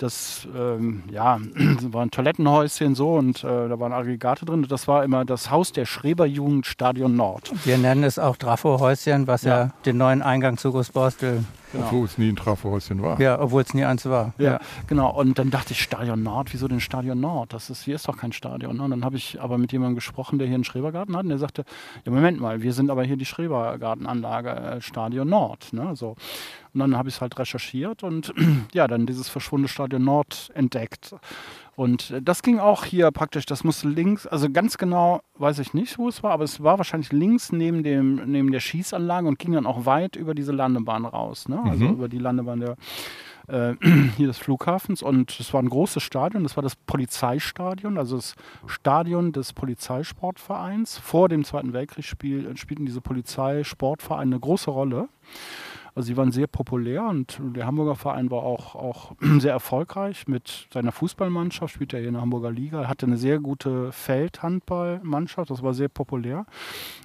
das 0.00 0.48
ähm, 0.56 1.02
ja, 1.10 1.38
war 1.90 2.02
ein 2.02 2.10
Toilettenhäuschen 2.10 2.94
so 2.94 3.14
und 3.14 3.44
äh, 3.44 3.68
da 3.68 3.78
waren 3.78 3.92
Aggregate 3.92 4.44
drin. 4.44 4.66
Das 4.68 4.88
war 4.88 5.04
immer 5.04 5.24
das 5.24 5.50
Haus 5.50 5.72
der 5.72 5.84
Schreberjugend 5.84 6.66
Stadion 6.66 7.16
Nord. 7.16 7.52
Wir 7.64 7.78
nennen 7.78 8.04
es 8.04 8.18
auch 8.18 8.36
Trafo-Häuschen, 8.36 9.26
was 9.26 9.42
ja. 9.42 9.58
ja 9.58 9.70
den 9.84 9.98
neuen 9.98 10.22
Eingang 10.22 10.56
zu 10.56 10.72
Großborstel 10.72 11.44
Genau. 11.72 11.86
Obwohl 11.86 12.04
es 12.06 12.18
nie 12.18 12.28
ein 12.28 12.36
Trafohäuschen 12.36 13.00
war. 13.02 13.20
Ja, 13.20 13.40
obwohl 13.40 13.62
es 13.62 13.74
nie 13.74 13.84
eins 13.84 14.04
war. 14.06 14.34
Ja, 14.38 14.52
ja, 14.52 14.60
genau. 14.88 15.10
Und 15.10 15.38
dann 15.38 15.50
dachte 15.50 15.72
ich, 15.72 15.80
Stadion 15.80 16.22
Nord, 16.22 16.52
wieso 16.52 16.66
denn 16.66 16.80
Stadion 16.80 17.20
Nord? 17.20 17.52
Das 17.52 17.70
ist, 17.70 17.84
hier 17.84 17.94
ist 17.94 18.08
doch 18.08 18.16
kein 18.16 18.32
Stadion. 18.40 18.78
Ne? 18.78 18.84
Und 18.84 18.90
dann 18.90 19.04
habe 19.04 19.16
ich 19.16 19.38
aber 19.38 19.58
mit 19.58 19.70
jemandem 19.70 19.96
gesprochen, 19.96 20.38
der 20.38 20.48
hier 20.48 20.54
einen 20.54 20.64
Schrebergarten 20.64 21.14
hat. 21.14 21.24
Und 21.24 21.28
der 21.28 21.38
sagte, 21.38 21.64
ja, 22.06 22.12
Moment 22.12 22.40
mal, 22.40 22.62
wir 22.62 22.72
sind 22.72 22.90
aber 22.90 23.04
hier 23.04 23.18
die 23.18 23.26
Schrebergartenanlage 23.26 24.48
äh, 24.48 24.80
Stadion 24.80 25.28
Nord. 25.28 25.72
Ne? 25.74 25.94
So. 25.94 26.16
Und 26.72 26.80
dann 26.80 26.96
habe 26.96 27.10
ich 27.10 27.16
es 27.16 27.20
halt 27.20 27.38
recherchiert 27.38 28.02
und 28.02 28.32
ja, 28.72 28.88
dann 28.88 29.04
dieses 29.04 29.28
verschwundene 29.28 29.68
Stadion 29.68 30.02
Nord 30.02 30.50
entdeckt. 30.54 31.14
Und 31.76 32.14
das 32.22 32.42
ging 32.42 32.58
auch 32.58 32.84
hier 32.84 33.10
praktisch, 33.10 33.46
das 33.46 33.64
muss 33.64 33.84
links, 33.84 34.26
also 34.26 34.50
ganz 34.50 34.76
genau 34.78 35.20
weiß 35.38 35.58
ich 35.60 35.72
nicht, 35.72 35.98
wo 35.98 36.08
es 36.08 36.22
war, 36.22 36.32
aber 36.32 36.44
es 36.44 36.62
war 36.62 36.78
wahrscheinlich 36.78 37.12
links 37.12 37.52
neben, 37.52 37.82
dem, 37.82 38.30
neben 38.30 38.52
der 38.52 38.60
Schießanlage 38.60 39.26
und 39.26 39.38
ging 39.38 39.52
dann 39.52 39.66
auch 39.66 39.86
weit 39.86 40.16
über 40.16 40.34
diese 40.34 40.52
Landebahn 40.52 41.04
raus. 41.06 41.48
Ne? 41.48 41.60
Also 41.64 41.84
mhm. 41.84 41.92
über 41.92 42.08
die 42.08 42.18
Landebahn 42.18 42.60
der, 42.60 42.76
äh, 43.48 43.74
hier 44.16 44.26
des 44.26 44.38
Flughafens. 44.38 45.02
Und 45.02 45.38
es 45.38 45.52
war 45.52 45.62
ein 45.62 45.68
großes 45.68 46.02
Stadion, 46.02 46.42
das 46.42 46.56
war 46.56 46.62
das 46.62 46.76
Polizeistadion, 46.76 47.98
also 47.98 48.16
das 48.16 48.34
Stadion 48.66 49.32
des 49.32 49.52
Polizeisportvereins. 49.52 50.98
Vor 50.98 51.28
dem 51.28 51.44
Zweiten 51.44 51.72
Weltkrieg 51.72 52.04
spiel, 52.04 52.56
spielten 52.56 52.86
diese 52.86 53.00
Polizeisportvereine 53.00 54.20
eine 54.20 54.40
große 54.40 54.70
Rolle. 54.70 55.08
Also 55.94 56.06
sie 56.06 56.16
waren 56.16 56.32
sehr 56.32 56.46
populär 56.46 57.04
und 57.04 57.38
der 57.40 57.66
Hamburger 57.66 57.96
Verein 57.96 58.30
war 58.30 58.42
auch, 58.42 58.74
auch 58.74 59.12
sehr 59.38 59.52
erfolgreich 59.52 60.28
mit 60.28 60.68
seiner 60.72 60.92
Fußballmannschaft, 60.92 61.74
spielt 61.74 61.92
er 61.92 62.00
hier 62.00 62.08
in 62.08 62.14
der 62.14 62.22
Hamburger 62.22 62.50
Liga, 62.50 62.82
er 62.82 62.88
hatte 62.88 63.06
eine 63.06 63.16
sehr 63.16 63.38
gute 63.38 63.92
Feldhandballmannschaft, 63.92 65.50
das 65.50 65.62
war 65.62 65.74
sehr 65.74 65.88
populär. 65.88 66.46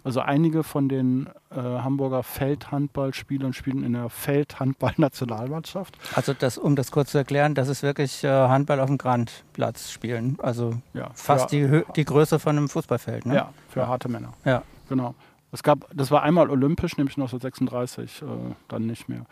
Also 0.04 0.20
einige 0.22 0.64
von 0.64 0.88
den 0.90 1.28
äh, 1.50 1.56
Hamburger 1.56 2.24
Feldhandballspielern 2.24 3.54
spielen 3.54 3.84
in 3.84 3.94
der 3.94 4.10
Feldhandball-Nationalmannschaft. 4.10 5.98
Also 6.14 6.34
das, 6.34 6.58
um 6.58 6.76
das 6.76 6.92
kurz 6.92 7.12
zu 7.12 7.18
erklären, 7.18 7.56
das 7.56 7.70
ist 7.70 7.84
wirklich 7.84 8.24
äh, 8.24 8.28
Handball 8.28 8.80
auf 8.80 8.88
dem 8.88 8.98
Grandplatz 8.98 9.92
spielen, 9.92 10.38
also 10.42 10.74
ja, 10.94 11.10
fast 11.14 11.52
die, 11.52 11.84
die 11.96 12.06
Größe 12.06 12.40
von 12.40 12.58
einem 12.58 12.70
Fußballfeld. 12.70 13.26
Ne? 13.26 13.36
Ja, 13.36 13.54
für 13.68 13.88
harte 13.88 14.10
Männer. 14.10 14.34
Ja. 14.46 14.64
Genau. 14.88 15.16
Es 15.56 15.64
gab, 15.64 15.90
das 15.94 16.12
war 16.12 16.22
einmal 16.22 16.50
olympisch, 16.50 16.98
nämlich 16.98 17.16
1936, 17.16 18.22
äh, 18.22 18.26
dann 18.68 18.86
nicht 18.86 19.08
mehr. 19.08 19.26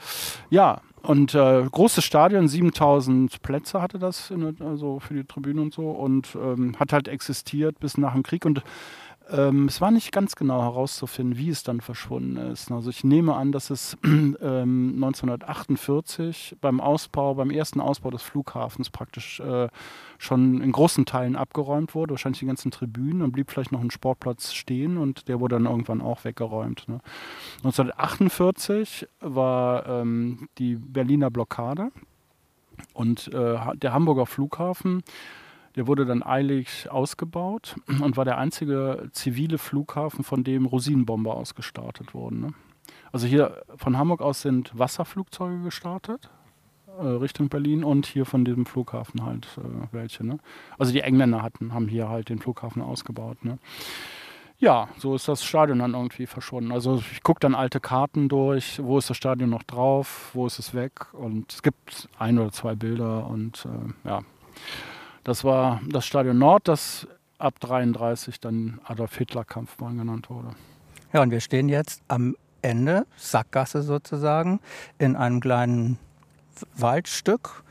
Ja, 0.49 0.79
und 1.01 1.35
äh, 1.35 1.63
großes 1.69 2.01
Stadion, 2.01 2.47
7000 2.47 3.41
Plätze 3.41 3.81
hatte 3.81 3.99
das, 3.99 4.31
in, 4.31 4.55
also 4.61 5.01
für 5.01 5.15
die 5.15 5.25
Tribüne 5.25 5.61
und 5.61 5.73
so, 5.73 5.91
und 5.91 6.35
ähm, 6.35 6.79
hat 6.79 6.93
halt 6.93 7.09
existiert 7.09 7.77
bis 7.81 7.97
nach 7.97 8.13
dem 8.13 8.23
Krieg. 8.23 8.45
Und 8.45 8.63
ähm, 9.31 9.67
es 9.67 9.79
war 9.79 9.91
nicht 9.91 10.11
ganz 10.11 10.35
genau 10.35 10.61
herauszufinden, 10.61 11.37
wie 11.37 11.49
es 11.49 11.63
dann 11.63 11.81
verschwunden 11.81 12.37
ist. 12.37 12.71
Also 12.71 12.89
ich 12.89 13.03
nehme 13.03 13.35
an, 13.35 13.51
dass 13.51 13.69
es 13.69 13.97
ähm, 14.03 14.93
1948 14.95 16.57
beim 16.59 16.81
Ausbau, 16.81 17.35
beim 17.35 17.49
ersten 17.49 17.79
Ausbau 17.79 18.11
des 18.11 18.21
Flughafens 18.21 18.89
praktisch 18.89 19.39
äh, 19.39 19.69
schon 20.17 20.61
in 20.61 20.71
großen 20.71 21.05
Teilen 21.05 21.35
abgeräumt 21.35 21.95
wurde, 21.95 22.11
wahrscheinlich 22.11 22.39
die 22.39 22.45
ganzen 22.45 22.71
Tribünen, 22.71 23.19
dann 23.19 23.31
blieb 23.31 23.51
vielleicht 23.51 23.71
noch 23.71 23.81
ein 23.81 23.91
Sportplatz 23.91 24.53
stehen 24.53 24.97
und 24.97 25.27
der 25.27 25.39
wurde 25.39 25.55
dann 25.55 25.65
irgendwann 25.65 26.01
auch 26.01 26.23
weggeräumt. 26.23 26.87
Ne? 26.87 26.99
1948 27.57 29.07
war 29.21 29.87
ähm, 29.87 30.49
die 30.57 30.75
Berliner 30.75 31.29
Blockade 31.29 31.91
und 32.93 33.27
äh, 33.33 33.57
der 33.75 33.93
Hamburger 33.93 34.25
Flughafen 34.25 35.03
der 35.75 35.87
wurde 35.87 36.05
dann 36.05 36.23
eilig 36.23 36.89
ausgebaut 36.89 37.75
und 38.01 38.17
war 38.17 38.25
der 38.25 38.37
einzige 38.37 39.09
zivile 39.11 39.57
Flughafen, 39.57 40.23
von 40.23 40.43
dem 40.43 40.65
Rosinenbomber 40.65 41.35
ausgestartet 41.35 42.13
wurden. 42.13 42.39
Ne? 42.41 42.53
Also 43.11 43.27
hier 43.27 43.63
von 43.75 43.97
Hamburg 43.97 44.21
aus 44.21 44.41
sind 44.41 44.77
Wasserflugzeuge 44.77 45.63
gestartet 45.63 46.29
äh, 46.99 47.05
Richtung 47.05 47.49
Berlin 47.49 47.83
und 47.83 48.05
hier 48.05 48.25
von 48.25 48.45
diesem 48.45 48.65
Flughafen 48.65 49.25
halt 49.25 49.47
äh, 49.57 49.87
welche. 49.91 50.25
Ne? 50.25 50.39
Also 50.77 50.91
die 50.91 51.01
Engländer 51.01 51.41
hatten, 51.41 51.73
haben 51.73 51.87
hier 51.87 52.09
halt 52.09 52.29
den 52.29 52.39
Flughafen 52.39 52.81
ausgebaut. 52.81 53.43
Ne? 53.43 53.57
Ja, 54.59 54.87
so 54.97 55.15
ist 55.15 55.27
das 55.27 55.43
Stadion 55.43 55.79
dann 55.79 55.93
irgendwie 55.93 56.25
verschwunden. 56.25 56.71
Also 56.71 57.01
ich 57.11 57.23
gucke 57.23 57.39
dann 57.39 57.55
alte 57.55 57.79
Karten 57.79 58.29
durch, 58.29 58.79
wo 58.81 58.97
ist 58.97 59.09
das 59.09 59.17
Stadion 59.17 59.49
noch 59.49 59.63
drauf, 59.63 60.31
wo 60.33 60.45
ist 60.45 60.59
es 60.59 60.73
weg 60.73 61.13
und 61.13 61.51
es 61.51 61.63
gibt 61.63 62.07
ein 62.17 62.39
oder 62.39 62.51
zwei 62.51 62.75
Bilder 62.75 63.27
und 63.27 63.65
äh, 63.65 64.07
ja. 64.07 64.21
Das 65.23 65.43
war 65.43 65.81
das 65.87 66.05
Stadion 66.05 66.37
Nord, 66.37 66.67
das 66.67 67.07
ab 67.37 67.59
33 67.59 68.39
dann 68.39 68.79
Adolf 68.83 69.17
Hitler 69.17 69.43
Kampfbahn 69.43 69.97
genannt 69.97 70.29
wurde. 70.29 70.49
Ja, 71.13 71.21
und 71.21 71.31
wir 71.31 71.39
stehen 71.39 71.69
jetzt 71.69 72.01
am 72.07 72.35
Ende, 72.61 73.05
Sackgasse 73.17 73.83
sozusagen, 73.83 74.59
in 74.97 75.15
einem 75.15 75.39
kleinen 75.39 75.99
Waldstück. 76.75 77.63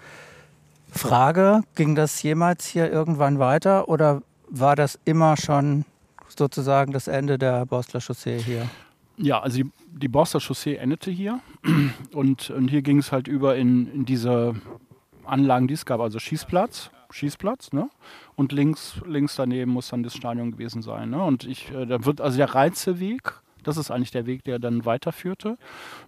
Frage, 0.91 1.62
ging 1.75 1.95
das 1.95 2.23
jemals 2.23 2.67
hier 2.67 2.91
irgendwann 2.91 3.38
weiter 3.38 3.88
oder 3.88 4.23
war 4.49 4.77
das 4.77 4.99
immer 5.05 5.37
schon 5.37 5.87
sozusagen 6.29 6.93
das 6.93 7.09
Ende 7.09 7.38
der 7.38 7.65
Borstler 7.65 8.01
Chaussee 8.01 8.38
hier? 8.38 8.69
Ja, 9.17 9.41
also 9.41 9.62
die, 9.62 9.71
die 9.87 10.09
Borstler 10.09 10.41
Chaussee 10.41 10.77
endete 10.77 11.11
hier 11.11 11.41
und, 12.12 12.51
und 12.51 12.69
hier 12.69 12.83
ging 12.83 12.99
es 12.99 13.12
halt 13.12 13.29
über 13.29 13.57
in, 13.57 13.91
in 13.93 14.05
diese 14.05 14.55
Anlagen, 15.25 15.69
die 15.69 15.75
es 15.75 15.87
gab, 15.87 16.01
also 16.01 16.19
Schießplatz, 16.19 16.91
Schießplatz, 17.12 17.72
ne? 17.72 17.88
Und 18.35 18.53
links, 18.53 19.01
links 19.07 19.37
daneben 19.37 19.72
muss 19.72 19.88
dann 19.88 20.03
das 20.03 20.14
Stadion 20.14 20.53
gewesen 20.53 20.83
sein. 20.83 21.11
Ne? 21.11 21.22
Und 21.22 21.44
ich, 21.44 21.70
äh, 21.70 21.87
da 21.87 22.05
wird 22.05 22.20
also 22.20 22.37
der 22.37 22.55
Reizeweg, 22.55 23.35
das 23.62 23.77
ist 23.77 23.90
eigentlich 23.90 24.11
der 24.11 24.27
Weg, 24.27 24.44
der 24.44 24.59
dann 24.59 24.85
weiterführte. 24.85 25.57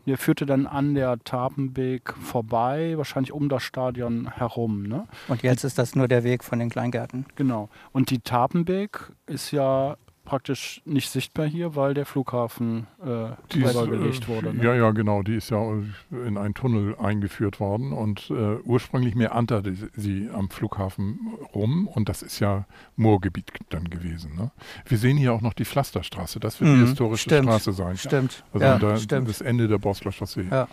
Der 0.07 0.19
führte 0.19 0.47
dann 0.47 0.67
an 0.67 0.95
der 0.95 1.19
Tapenbeek 1.23 2.15
vorbei, 2.21 2.95
wahrscheinlich 2.97 3.33
um 3.33 3.49
das 3.49 3.63
Stadion 3.63 4.31
herum. 4.31 4.85
Ne? 4.85 5.07
Und 5.29 5.43
jetzt 5.43 5.65
ist 5.65 5.79
das 5.79 5.95
nur 5.95 6.09
der 6.09 6.25
Weg 6.25 6.43
von 6.43 6.59
den 6.59 6.71
Kleingärten. 6.71 7.27
Genau. 7.37 7.69
Und 7.93 8.11
die 8.11 8.21
Tapenbeek 8.21 9.13
ist 9.27 9.53
ja 9.53 9.97
praktisch 10.25 10.81
nicht 10.85 11.11
sichtbar 11.11 11.47
hier, 11.47 11.77
weil 11.77 11.95
der 11.95 12.07
Flughafen 12.07 12.87
äh, 13.03 13.31
gelegt 13.49 14.29
wurde. 14.29 14.55
Ne? 14.55 14.65
Ja, 14.65 14.75
ja, 14.75 14.91
genau. 14.91 15.23
Die 15.23 15.35
ist 15.35 15.51
ja 15.51 15.63
in 16.11 16.39
einen 16.39 16.55
Tunnel 16.55 16.97
eingeführt 16.97 17.61
worden 17.61 17.93
und 17.93 18.31
äh, 18.31 18.57
ursprünglich 18.65 19.15
meanderte 19.15 19.75
sie 19.95 20.29
am 20.33 20.51
Flughafen 20.51 21.19
rum 21.55 21.87
und 21.87 22.09
das 22.09 22.23
ist 22.23 22.41
ja 22.41 22.65
Moorgebiet 22.97 23.53
dann 23.71 23.91
gewesen. 23.91 24.35
Ne? 24.37 24.51
Wir 24.87 24.99
sehen 24.99 25.17
hier 25.17 25.33
auch 25.33 25.43
noch 25.43 25.53
die 25.53 25.65
Pflasterstraße. 25.65 26.41
Das 26.41 26.61
wird 26.61 26.71
mhm, 26.71 26.81
die 26.81 26.87
historische 26.89 27.25
stimmt, 27.25 27.49
Straße 27.49 27.73
sein. 27.73 27.97
Stimmt. 27.97 28.45
Also 28.53 28.65
ja, 28.65 28.79
da, 28.79 28.97
stimmt. 28.97 29.29
das 29.29 29.41
Ende 29.41 29.69
der 29.69 29.79
Bosler 29.79 30.13
Chaussee. 30.13 30.47
Ja. 30.51 30.69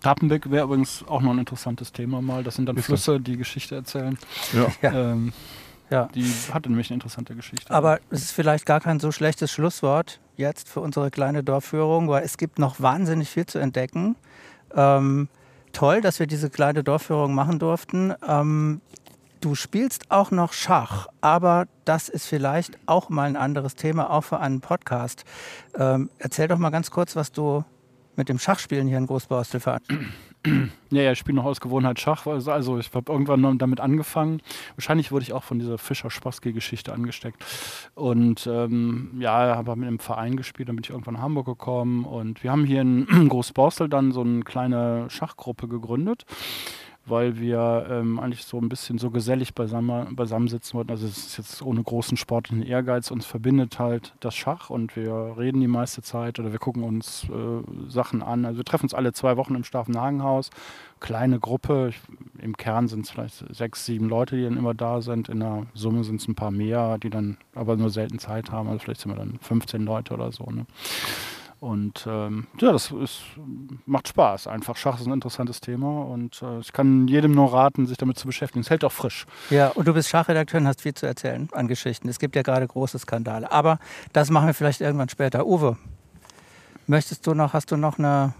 Tapenbeck 0.00 0.50
wäre 0.50 0.64
übrigens 0.64 1.04
auch 1.06 1.20
noch 1.20 1.32
ein 1.32 1.38
interessantes 1.38 1.92
Thema 1.92 2.22
mal. 2.22 2.42
Das 2.42 2.56
sind 2.56 2.66
dann 2.66 2.76
ist 2.76 2.86
Flüsse, 2.86 3.14
das? 3.14 3.24
die 3.24 3.36
Geschichte 3.36 3.74
erzählen. 3.74 4.16
Ja. 4.52 4.92
Ähm, 5.12 5.32
ja. 5.90 6.08
Die 6.14 6.24
hatte 6.52 6.68
nämlich 6.68 6.90
eine 6.90 6.96
interessante 6.96 7.34
Geschichte. 7.34 7.72
Aber 7.72 7.98
es 8.10 8.22
ist 8.22 8.32
vielleicht 8.32 8.64
gar 8.64 8.80
kein 8.80 9.00
so 9.00 9.10
schlechtes 9.10 9.50
Schlusswort 9.50 10.20
jetzt 10.36 10.68
für 10.68 10.80
unsere 10.80 11.10
kleine 11.10 11.42
Dorfführung, 11.42 12.08
weil 12.08 12.24
es 12.24 12.38
gibt 12.38 12.58
noch 12.58 12.80
wahnsinnig 12.80 13.28
viel 13.28 13.46
zu 13.46 13.58
entdecken. 13.58 14.16
Ähm, 14.74 15.28
toll, 15.72 16.00
dass 16.00 16.20
wir 16.20 16.26
diese 16.26 16.48
kleine 16.48 16.84
Dorfführung 16.84 17.34
machen 17.34 17.58
durften. 17.58 18.14
Ähm, 18.26 18.80
du 19.40 19.54
spielst 19.54 20.10
auch 20.10 20.30
noch 20.30 20.52
Schach, 20.52 21.08
aber 21.20 21.66
das 21.84 22.08
ist 22.08 22.26
vielleicht 22.26 22.78
auch 22.86 23.08
mal 23.08 23.28
ein 23.28 23.36
anderes 23.36 23.74
Thema, 23.74 24.10
auch 24.10 24.22
für 24.22 24.38
einen 24.38 24.60
Podcast. 24.60 25.24
Ähm, 25.76 26.08
erzähl 26.18 26.46
doch 26.48 26.58
mal 26.58 26.70
ganz 26.70 26.90
kurz, 26.90 27.16
was 27.16 27.32
du 27.32 27.64
mit 28.16 28.28
dem 28.28 28.38
Schachspielen 28.38 28.86
hier 28.86 28.98
in 28.98 29.06
Großborstel 29.06 29.60
veranstaltest. 29.60 30.10
Ja, 30.92 31.02
ja, 31.02 31.12
ich 31.12 31.20
spiele 31.20 31.36
noch 31.36 31.44
aus 31.44 31.60
Gewohnheit 31.60 32.00
Schach. 32.00 32.26
Also 32.26 32.78
ich 32.78 32.92
habe 32.92 33.12
irgendwann 33.12 33.58
damit 33.58 33.78
angefangen. 33.78 34.42
Wahrscheinlich 34.74 35.12
wurde 35.12 35.22
ich 35.22 35.32
auch 35.32 35.44
von 35.44 35.60
dieser 35.60 35.78
Fischer-Spassky-Geschichte 35.78 36.92
angesteckt. 36.92 37.44
Und 37.94 38.48
ähm, 38.50 39.12
ja, 39.20 39.54
habe 39.56 39.76
mit 39.76 39.86
einem 39.86 40.00
Verein 40.00 40.36
gespielt, 40.36 40.68
dann 40.68 40.74
bin 40.74 40.82
ich 40.82 40.90
irgendwann 40.90 41.14
nach 41.14 41.22
Hamburg 41.22 41.46
gekommen. 41.46 42.04
Und 42.04 42.42
wir 42.42 42.50
haben 42.50 42.64
hier 42.64 42.80
in 42.80 43.06
Großborstel 43.28 43.88
dann 43.88 44.10
so 44.10 44.22
eine 44.22 44.42
kleine 44.42 45.08
Schachgruppe 45.10 45.68
gegründet 45.68 46.24
weil 47.10 47.38
wir 47.38 47.86
ähm, 47.90 48.18
eigentlich 48.18 48.44
so 48.44 48.58
ein 48.58 48.68
bisschen 48.68 48.98
so 48.98 49.10
gesellig 49.10 49.54
beisammen, 49.54 50.14
beisammensitzen 50.16 50.74
wollten. 50.74 50.90
Also 50.90 51.06
es 51.06 51.18
ist 51.18 51.36
jetzt 51.38 51.62
ohne 51.62 51.82
großen 51.82 52.16
sportlichen 52.16 52.62
Ehrgeiz. 52.62 53.10
Uns 53.10 53.26
verbindet 53.26 53.78
halt 53.78 54.14
das 54.20 54.34
Schach 54.34 54.70
und 54.70 54.96
wir 54.96 55.34
reden 55.36 55.60
die 55.60 55.66
meiste 55.66 56.02
Zeit 56.02 56.38
oder 56.38 56.52
wir 56.52 56.58
gucken 56.58 56.84
uns 56.84 57.24
äh, 57.24 57.90
Sachen 57.90 58.22
an. 58.22 58.44
Also 58.44 58.58
wir 58.58 58.64
treffen 58.64 58.84
uns 58.84 58.94
alle 58.94 59.12
zwei 59.12 59.36
Wochen 59.36 59.54
im 59.54 59.64
Staffenhagenhaus. 59.64 60.50
Kleine 61.00 61.38
Gruppe. 61.38 61.88
Ich, 61.90 62.00
Im 62.42 62.56
Kern 62.56 62.88
sind 62.88 63.04
es 63.04 63.10
vielleicht 63.10 63.44
sechs, 63.54 63.84
sieben 63.84 64.08
Leute, 64.08 64.36
die 64.36 64.44
dann 64.44 64.56
immer 64.56 64.74
da 64.74 65.00
sind. 65.00 65.28
In 65.28 65.40
der 65.40 65.66
Summe 65.74 66.04
sind 66.04 66.20
es 66.20 66.28
ein 66.28 66.34
paar 66.34 66.50
mehr, 66.50 66.98
die 66.98 67.10
dann 67.10 67.36
aber 67.54 67.76
nur 67.76 67.90
selten 67.90 68.18
Zeit 68.18 68.50
haben. 68.52 68.68
Also 68.68 68.80
vielleicht 68.80 69.00
sind 69.00 69.12
wir 69.12 69.18
dann 69.18 69.38
15 69.40 69.84
Leute 69.84 70.14
oder 70.14 70.30
so. 70.30 70.44
Ne? 70.44 70.66
Und 71.60 72.06
ähm, 72.08 72.46
ja, 72.58 72.72
das 72.72 72.90
ist, 72.90 73.20
macht 73.84 74.08
Spaß. 74.08 74.46
Einfach 74.46 74.78
Schach 74.78 74.98
ist 74.98 75.06
ein 75.06 75.12
interessantes 75.12 75.60
Thema 75.60 76.04
und 76.06 76.40
äh, 76.42 76.60
ich 76.60 76.72
kann 76.72 77.06
jedem 77.06 77.32
nur 77.32 77.52
raten, 77.52 77.86
sich 77.86 77.98
damit 77.98 78.18
zu 78.18 78.26
beschäftigen. 78.26 78.62
Es 78.62 78.70
hält 78.70 78.82
auch 78.82 78.92
frisch. 78.92 79.26
Ja, 79.50 79.68
und 79.68 79.86
du 79.86 79.92
bist 79.92 80.08
Schachredakteur 80.08 80.60
und 80.60 80.66
hast 80.66 80.80
viel 80.80 80.94
zu 80.94 81.04
erzählen 81.04 81.50
an 81.52 81.68
Geschichten. 81.68 82.08
Es 82.08 82.18
gibt 82.18 82.34
ja 82.34 82.40
gerade 82.40 82.66
große 82.66 82.98
Skandale. 82.98 83.52
Aber 83.52 83.78
das 84.14 84.30
machen 84.30 84.46
wir 84.46 84.54
vielleicht 84.54 84.80
irgendwann 84.80 85.10
später. 85.10 85.46
Uwe, 85.46 85.76
möchtest 86.86 87.26
du 87.26 87.34
noch, 87.34 87.52
hast 87.52 87.70
du 87.70 87.76
noch 87.76 87.98
eine 87.98 88.32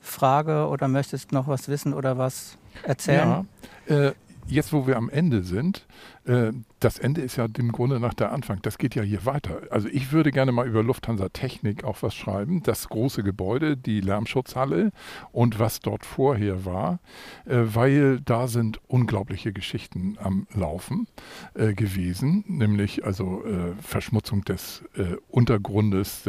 Frage 0.00 0.66
oder 0.68 0.88
möchtest 0.88 1.32
noch 1.32 1.46
was 1.46 1.68
wissen 1.68 1.92
oder 1.92 2.16
was 2.16 2.56
erzählen? 2.82 3.46
Ja, 3.88 3.94
äh, 3.94 4.12
jetzt 4.46 4.72
wo 4.72 4.86
wir 4.86 4.96
am 4.96 5.10
Ende 5.10 5.42
sind, 5.42 5.86
äh, 6.26 6.52
das 6.80 6.98
Ende 6.98 7.22
ist 7.22 7.36
ja 7.36 7.46
im 7.56 7.72
Grunde 7.72 7.98
nach 7.98 8.12
der 8.12 8.30
Anfang. 8.32 8.60
Das 8.60 8.76
geht 8.76 8.94
ja 8.94 9.02
hier 9.02 9.24
weiter. 9.24 9.62
Also 9.70 9.88
ich 9.88 10.12
würde 10.12 10.30
gerne 10.32 10.52
mal 10.52 10.66
über 10.66 10.82
Lufthansa 10.82 11.30
Technik 11.30 11.84
auch 11.84 12.02
was 12.02 12.14
schreiben. 12.14 12.62
Das 12.62 12.88
große 12.90 13.22
Gebäude, 13.22 13.76
die 13.76 14.00
Lärmschutzhalle 14.00 14.92
und 15.32 15.58
was 15.58 15.80
dort 15.80 16.04
vorher 16.04 16.66
war, 16.66 17.00
äh, 17.46 17.56
weil 17.64 18.20
da 18.20 18.48
sind 18.48 18.80
unglaubliche 18.86 19.52
Geschichten 19.52 20.18
am 20.20 20.46
Laufen 20.54 21.06
äh, 21.54 21.72
gewesen, 21.72 22.44
nämlich 22.48 23.04
also 23.04 23.44
äh, 23.44 23.74
Verschmutzung 23.80 24.44
des 24.44 24.84
äh, 24.96 25.16
Untergrundes. 25.28 26.28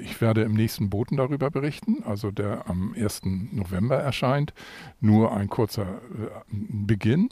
Ich 0.00 0.20
werde 0.20 0.42
im 0.42 0.54
nächsten 0.54 0.90
Boten 0.90 1.16
darüber 1.16 1.50
berichten, 1.50 2.02
also 2.04 2.30
der 2.30 2.68
am 2.68 2.94
1. 2.94 3.22
November 3.52 3.96
erscheint. 3.96 4.52
Nur 5.00 5.32
ein 5.32 5.48
kurzer 5.48 6.00
Beginn. 6.50 7.28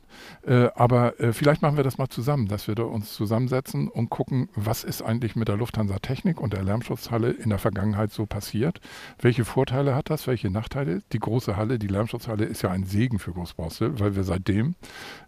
aber 0.74 1.14
vielleicht 1.32 1.62
machen 1.62 1.76
wir 1.76 1.84
das 1.84 1.98
mal 1.98 2.08
zusammen, 2.08 2.48
dass 2.48 2.68
wir 2.68 2.78
uns 2.86 3.14
zusammensetzen 3.14 3.88
und 3.88 4.10
gucken, 4.10 4.48
was 4.54 4.84
ist 4.84 5.02
eigentlich 5.02 5.36
mit 5.36 5.48
der 5.48 5.56
Lufthansa 5.56 5.98
Technik 5.98 6.40
und 6.40 6.52
der 6.52 6.62
Lärmschutzhalle 6.62 7.30
in 7.30 7.50
der 7.50 7.58
Vergangenheit 7.58 8.12
so 8.12 8.26
passiert. 8.26 8.80
Welche 9.20 9.44
Vorteile 9.44 9.94
hat 9.94 10.10
das, 10.10 10.26
welche 10.26 10.50
Nachteile? 10.50 11.02
Die 11.12 11.18
große 11.18 11.56
Halle, 11.56 11.78
die 11.78 11.86
Lärmschutzhalle 11.86 12.44
ist 12.44 12.62
ja 12.62 12.70
ein 12.70 12.84
Segen 12.84 13.18
für 13.18 13.32
Großborstel, 13.32 13.98
weil 14.00 14.16
wir 14.16 14.24
seitdem 14.24 14.74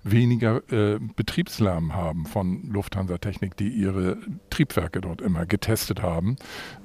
weniger 0.03 0.63
äh, 0.73 0.99
Betriebslärm 1.17 1.95
haben 1.95 2.27
von 2.27 2.69
Lufthansa 2.71 3.19
Technik, 3.19 3.57
die 3.57 3.69
ihre 3.69 4.19
Triebwerke 4.51 5.01
dort 5.01 5.21
immer 5.21 5.47
getestet 5.47 6.03
haben. 6.03 6.37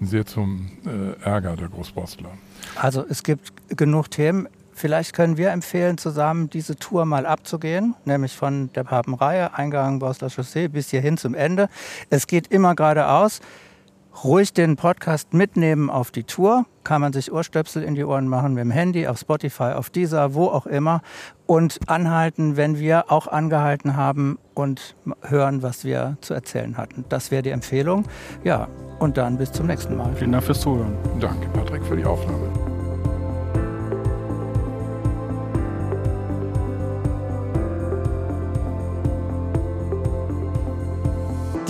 Sehr 0.02 0.26
zum 0.26 0.72
äh, 0.86 1.22
Ärger 1.24 1.56
der 1.56 1.70
Großborstler. 1.70 2.32
Also 2.76 3.06
es 3.08 3.24
gibt 3.24 3.52
genug 3.70 4.12
Themen. 4.12 4.48
Vielleicht 4.74 5.14
können 5.14 5.38
wir 5.38 5.52
empfehlen, 5.52 5.98
zusammen 5.98 6.50
diese 6.50 6.76
Tour 6.76 7.06
mal 7.06 7.26
abzugehen, 7.26 7.96
nämlich 8.06 8.36
von 8.36 8.72
der 8.74 8.84
Papenreihe, 8.84 9.54
Eingang 9.54 10.00
Bosler 10.00 10.30
Chaussee 10.30 10.68
bis 10.68 10.90
hierhin 10.90 11.18
zum 11.18 11.36
Ende. 11.36 11.70
Es 12.10 12.28
geht 12.28 12.48
immer 12.48 12.76
geradeaus. 12.76 13.40
Ruhig 14.24 14.54
den 14.54 14.76
Podcast 14.76 15.34
mitnehmen 15.34 15.90
auf 15.90 16.12
die 16.12 16.24
Tour. 16.24 16.66
Kann 16.84 17.02
man 17.02 17.14
sich 17.14 17.32
Ohrstöpsel 17.32 17.82
in 17.82 17.96
die 17.96 18.04
Ohren 18.04 18.28
machen 18.28 18.54
mit 18.54 18.62
dem 18.62 18.70
Handy, 18.70 19.08
auf 19.08 19.18
Spotify, 19.18 19.74
auf 19.76 19.90
dieser, 19.90 20.36
wo 20.36 20.46
auch 20.48 20.68
immer. 20.68 21.02
Und 21.48 21.80
anhalten, 21.88 22.56
wenn 22.56 22.78
wir 22.78 23.12
auch 23.12 23.28
angehalten 23.28 23.96
haben 23.98 24.38
und 24.54 24.96
hören, 25.24 25.64
was 25.64 25.84
wir 25.84 26.18
zu 26.22 26.36
erzählen 26.36 26.78
hatten. 26.78 27.06
Das 27.10 27.32
wäre 27.32 27.42
die 27.42 27.50
Empfehlung. 27.50 28.06
Ja, 28.44 28.68
und 29.00 29.18
dann 29.18 29.38
bis 29.38 29.52
zum 29.52 29.66
nächsten 29.66 29.98
Mal. 29.98 30.14
Vielen 30.16 30.32
Dank 30.32 30.44
fürs 30.44 30.62
Zuhören. 30.62 30.96
Danke, 31.20 31.48
Patrick, 31.50 31.84
für 31.84 31.98
die 31.98 32.06
Aufnahme. 32.06 32.50